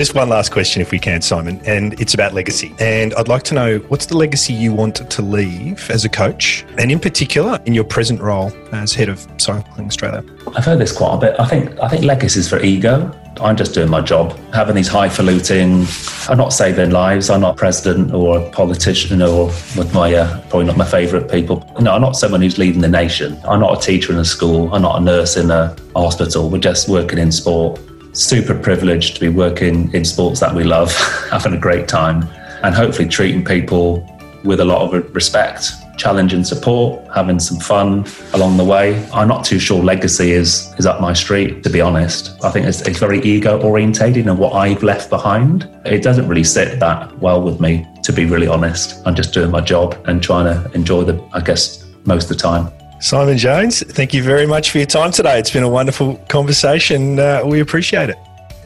Just 0.00 0.14
one 0.14 0.30
last 0.30 0.50
question, 0.50 0.80
if 0.80 0.92
we 0.92 0.98
can, 0.98 1.20
Simon, 1.20 1.60
and 1.66 1.92
it's 2.00 2.14
about 2.14 2.32
legacy. 2.32 2.74
And 2.78 3.12
I'd 3.16 3.28
like 3.28 3.42
to 3.42 3.54
know 3.54 3.80
what's 3.88 4.06
the 4.06 4.16
legacy 4.16 4.54
you 4.54 4.72
want 4.72 4.94
to 5.10 5.20
leave 5.20 5.90
as 5.90 6.06
a 6.06 6.08
coach, 6.08 6.64
and 6.78 6.90
in 6.90 6.98
particular 6.98 7.60
in 7.66 7.74
your 7.74 7.84
present 7.84 8.18
role 8.18 8.50
as 8.72 8.94
head 8.94 9.10
of 9.10 9.18
Cycling 9.36 9.88
Australia. 9.88 10.24
I've 10.56 10.64
heard 10.64 10.78
this 10.78 10.90
quite 10.90 11.16
a 11.16 11.18
bit. 11.18 11.38
I 11.38 11.46
think 11.46 11.78
I 11.80 11.88
think 11.88 12.02
legacy 12.02 12.40
is 12.40 12.48
for 12.48 12.62
ego. 12.62 13.14
I'm 13.42 13.58
just 13.58 13.74
doing 13.74 13.90
my 13.90 14.00
job, 14.00 14.34
having 14.54 14.74
these 14.74 14.88
highfalutin. 14.88 15.84
I'm 16.30 16.38
not 16.38 16.54
saving 16.54 16.92
lives. 16.92 17.28
I'm 17.28 17.42
not 17.42 17.58
president 17.58 18.14
or 18.14 18.38
a 18.38 18.50
politician 18.52 19.20
or 19.20 19.48
with 19.76 19.92
my 19.92 20.14
uh, 20.14 20.40
probably 20.48 20.64
not 20.64 20.78
my 20.78 20.86
favourite 20.86 21.30
people. 21.30 21.70
No, 21.78 21.92
I'm 21.92 22.00
not 22.00 22.16
someone 22.16 22.40
who's 22.40 22.56
leading 22.56 22.80
the 22.80 22.88
nation. 22.88 23.38
I'm 23.46 23.60
not 23.60 23.76
a 23.76 23.86
teacher 23.86 24.14
in 24.14 24.18
a 24.18 24.24
school. 24.24 24.72
I'm 24.72 24.80
not 24.80 24.98
a 24.98 25.04
nurse 25.04 25.36
in 25.36 25.50
a 25.50 25.76
hospital. 25.94 26.48
We're 26.48 26.58
just 26.58 26.88
working 26.88 27.18
in 27.18 27.30
sport 27.30 27.78
super 28.12 28.58
privileged 28.58 29.14
to 29.14 29.20
be 29.20 29.28
working 29.28 29.92
in 29.94 30.04
sports 30.04 30.40
that 30.40 30.54
we 30.54 30.64
love, 30.64 30.94
having 31.30 31.54
a 31.54 31.58
great 31.58 31.88
time, 31.88 32.28
and 32.62 32.74
hopefully 32.74 33.08
treating 33.08 33.44
people 33.44 34.06
with 34.44 34.60
a 34.60 34.64
lot 34.64 34.82
of 34.82 35.14
respect, 35.14 35.72
challenge 35.98 36.32
and 36.32 36.46
support, 36.46 37.06
having 37.14 37.38
some 37.38 37.58
fun 37.58 38.06
along 38.32 38.56
the 38.56 38.64
way. 38.64 39.06
I'm 39.12 39.28
not 39.28 39.44
too 39.44 39.58
sure 39.58 39.82
legacy 39.82 40.32
is 40.32 40.74
is 40.78 40.86
up 40.86 41.00
my 41.00 41.12
street, 41.12 41.62
to 41.64 41.70
be 41.70 41.80
honest. 41.80 42.42
I 42.42 42.50
think 42.50 42.66
it's, 42.66 42.80
it's 42.82 42.98
very 42.98 43.20
ego 43.20 43.60
orientated 43.60 44.26
and 44.26 44.38
what 44.38 44.54
I've 44.54 44.82
left 44.82 45.10
behind. 45.10 45.68
It 45.84 46.02
doesn't 46.02 46.26
really 46.26 46.44
sit 46.44 46.80
that 46.80 47.18
well 47.18 47.42
with 47.42 47.60
me, 47.60 47.86
to 48.02 48.12
be 48.12 48.24
really 48.24 48.46
honest. 48.46 49.06
I'm 49.06 49.14
just 49.14 49.34
doing 49.34 49.50
my 49.50 49.60
job 49.60 49.96
and 50.06 50.22
trying 50.22 50.46
to 50.46 50.70
enjoy 50.74 51.04
the, 51.04 51.22
I 51.32 51.40
guess, 51.40 51.84
most 52.04 52.30
of 52.30 52.36
the 52.36 52.42
time. 52.42 52.72
Simon 53.00 53.38
Jones, 53.38 53.82
thank 53.82 54.12
you 54.12 54.22
very 54.22 54.46
much 54.46 54.70
for 54.70 54.76
your 54.76 54.86
time 54.86 55.10
today. 55.10 55.38
It's 55.38 55.50
been 55.50 55.62
a 55.62 55.68
wonderful 55.68 56.16
conversation. 56.28 57.18
Uh, 57.18 57.42
we 57.46 57.60
appreciate 57.60 58.10
it. 58.10 58.18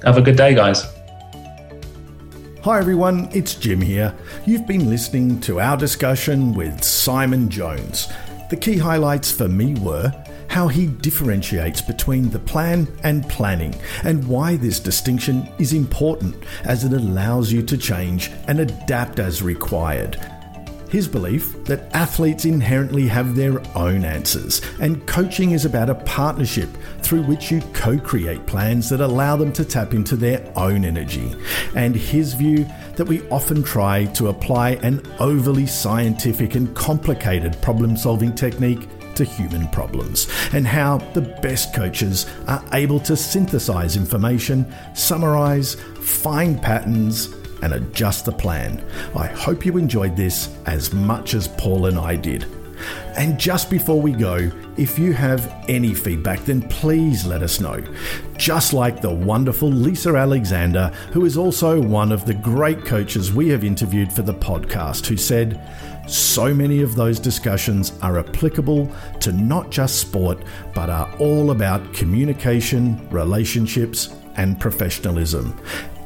Have 0.04 0.18
a 0.18 0.20
good 0.20 0.36
day, 0.36 0.54
guys. 0.54 0.84
Hi, 2.64 2.78
everyone, 2.78 3.28
it's 3.32 3.54
Jim 3.54 3.80
here. 3.80 4.12
You've 4.44 4.66
been 4.66 4.90
listening 4.90 5.40
to 5.42 5.60
our 5.60 5.76
discussion 5.76 6.52
with 6.52 6.82
Simon 6.82 7.48
Jones. 7.48 8.08
The 8.50 8.56
key 8.56 8.76
highlights 8.76 9.30
for 9.30 9.46
me 9.46 9.74
were 9.74 10.12
how 10.48 10.66
he 10.68 10.86
differentiates 10.86 11.80
between 11.80 12.30
the 12.30 12.38
plan 12.38 12.88
and 13.02 13.28
planning, 13.28 13.74
and 14.02 14.26
why 14.26 14.56
this 14.56 14.78
distinction 14.78 15.48
is 15.58 15.72
important 15.72 16.36
as 16.64 16.84
it 16.84 16.92
allows 16.92 17.52
you 17.52 17.62
to 17.62 17.76
change 17.76 18.30
and 18.48 18.60
adapt 18.60 19.18
as 19.18 19.42
required. 19.42 20.16
His 20.94 21.09
belief 21.09 21.64
that 21.64 21.92
athletes 21.92 22.44
inherently 22.44 23.09
have 23.09 23.35
their 23.35 23.61
own 23.76 24.04
answers, 24.04 24.61
and 24.80 25.04
coaching 25.09 25.50
is 25.50 25.64
about 25.64 25.90
a 25.90 25.96
partnership 25.96 26.68
through 27.02 27.24
which 27.24 27.50
you 27.50 27.62
co 27.72 27.98
create 27.98 28.46
plans 28.46 28.90
that 28.90 29.00
allow 29.00 29.35
them 29.35 29.52
to 29.54 29.64
tap 29.64 29.92
into 29.92 30.14
their 30.14 30.52
own 30.54 30.85
energy. 30.85 31.35
And 31.74 31.96
his 31.96 32.35
view 32.35 32.64
that 32.94 33.09
we 33.09 33.28
often 33.28 33.64
try 33.64 34.04
to 34.04 34.28
apply 34.28 34.74
an 34.85 35.02
overly 35.18 35.66
scientific 35.66 36.54
and 36.54 36.72
complicated 36.76 37.61
problem 37.61 37.96
solving 37.96 38.33
technique 38.33 38.88
to 39.16 39.24
human 39.24 39.66
problems, 39.70 40.28
and 40.52 40.64
how 40.64 40.98
the 41.12 41.22
best 41.42 41.74
coaches 41.74 42.24
are 42.46 42.64
able 42.72 43.00
to 43.00 43.16
synthesize 43.16 43.96
information, 43.96 44.72
summarize, 44.94 45.74
find 45.98 46.62
patterns, 46.62 47.35
and 47.64 47.72
adjust 47.72 48.27
the 48.27 48.33
plan. 48.33 48.85
I 49.16 49.27
hope 49.27 49.64
you 49.64 49.79
enjoyed 49.79 50.16
this 50.16 50.55
as 50.66 50.92
much 50.92 51.33
as 51.33 51.48
Paul 51.48 51.87
and 51.87 51.98
I 51.98 52.14
did. 52.16 52.46
And 53.16 53.38
just 53.38 53.70
before 53.70 54.00
we 54.00 54.12
go, 54.12 54.50
if 54.77 54.98
you 54.98 55.12
have 55.14 55.64
any 55.68 55.94
feedback, 55.94 56.40
then 56.44 56.62
please 56.62 57.24
let 57.24 57.42
us 57.42 57.61
know. 57.61 57.83
Just 58.37 58.72
like 58.72 59.00
the 59.00 59.14
wonderful 59.14 59.70
Lisa 59.70 60.14
Alexander, 60.14 60.88
who 61.12 61.24
is 61.24 61.38
also 61.38 61.81
one 61.81 62.12
of 62.12 62.27
the 62.27 62.35
great 62.35 62.85
coaches 62.85 63.33
we 63.33 63.48
have 63.48 63.64
interviewed 63.64 64.12
for 64.12 64.22
the 64.22 64.35
podcast, 64.35 65.07
who 65.07 65.16
said, 65.16 65.61
so 66.07 66.53
many 66.53 66.83
of 66.83 66.96
those 66.96 67.18
discussions 67.18 67.94
are 68.03 68.18
applicable 68.18 68.92
to 69.20 69.33
not 69.33 69.70
just 69.70 70.00
sport, 70.00 70.38
but 70.74 70.90
are 70.90 71.11
all 71.18 71.50
about 71.50 71.94
communication, 71.94 73.09
relationships, 73.09 74.14
and 74.37 74.61
professionalism. 74.61 75.59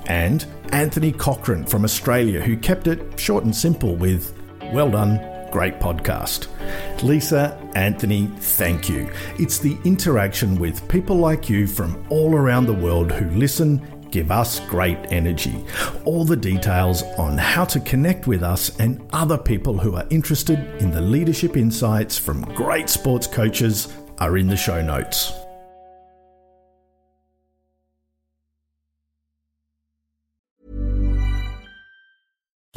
And 0.08 0.44
Anthony 0.72 1.12
Cochran 1.12 1.64
from 1.64 1.84
Australia, 1.84 2.40
who 2.40 2.56
kept 2.56 2.86
it 2.86 3.18
short 3.18 3.44
and 3.44 3.54
simple 3.54 3.94
with, 3.94 4.34
Well 4.72 4.90
done, 4.90 5.20
great 5.50 5.78
podcast. 5.78 6.48
Lisa, 7.02 7.56
Anthony, 7.74 8.26
thank 8.38 8.88
you. 8.88 9.10
It's 9.38 9.58
the 9.58 9.78
interaction 9.84 10.58
with 10.58 10.86
people 10.88 11.16
like 11.16 11.48
you 11.48 11.66
from 11.66 12.04
all 12.10 12.34
around 12.34 12.66
the 12.66 12.74
world 12.74 13.12
who 13.12 13.30
listen, 13.38 13.82
give 14.10 14.30
us 14.30 14.60
great 14.60 14.98
energy. 15.10 15.64
All 16.04 16.24
the 16.24 16.36
details 16.36 17.02
on 17.18 17.36
how 17.38 17.64
to 17.66 17.80
connect 17.80 18.26
with 18.26 18.42
us 18.42 18.78
and 18.78 19.06
other 19.12 19.38
people 19.38 19.78
who 19.78 19.96
are 19.96 20.06
interested 20.10 20.58
in 20.80 20.90
the 20.90 21.00
leadership 21.00 21.56
insights 21.56 22.18
from 22.18 22.42
great 22.54 22.88
sports 22.88 23.26
coaches 23.26 23.88
are 24.18 24.36
in 24.36 24.48
the 24.48 24.56
show 24.56 24.82
notes. 24.82 25.32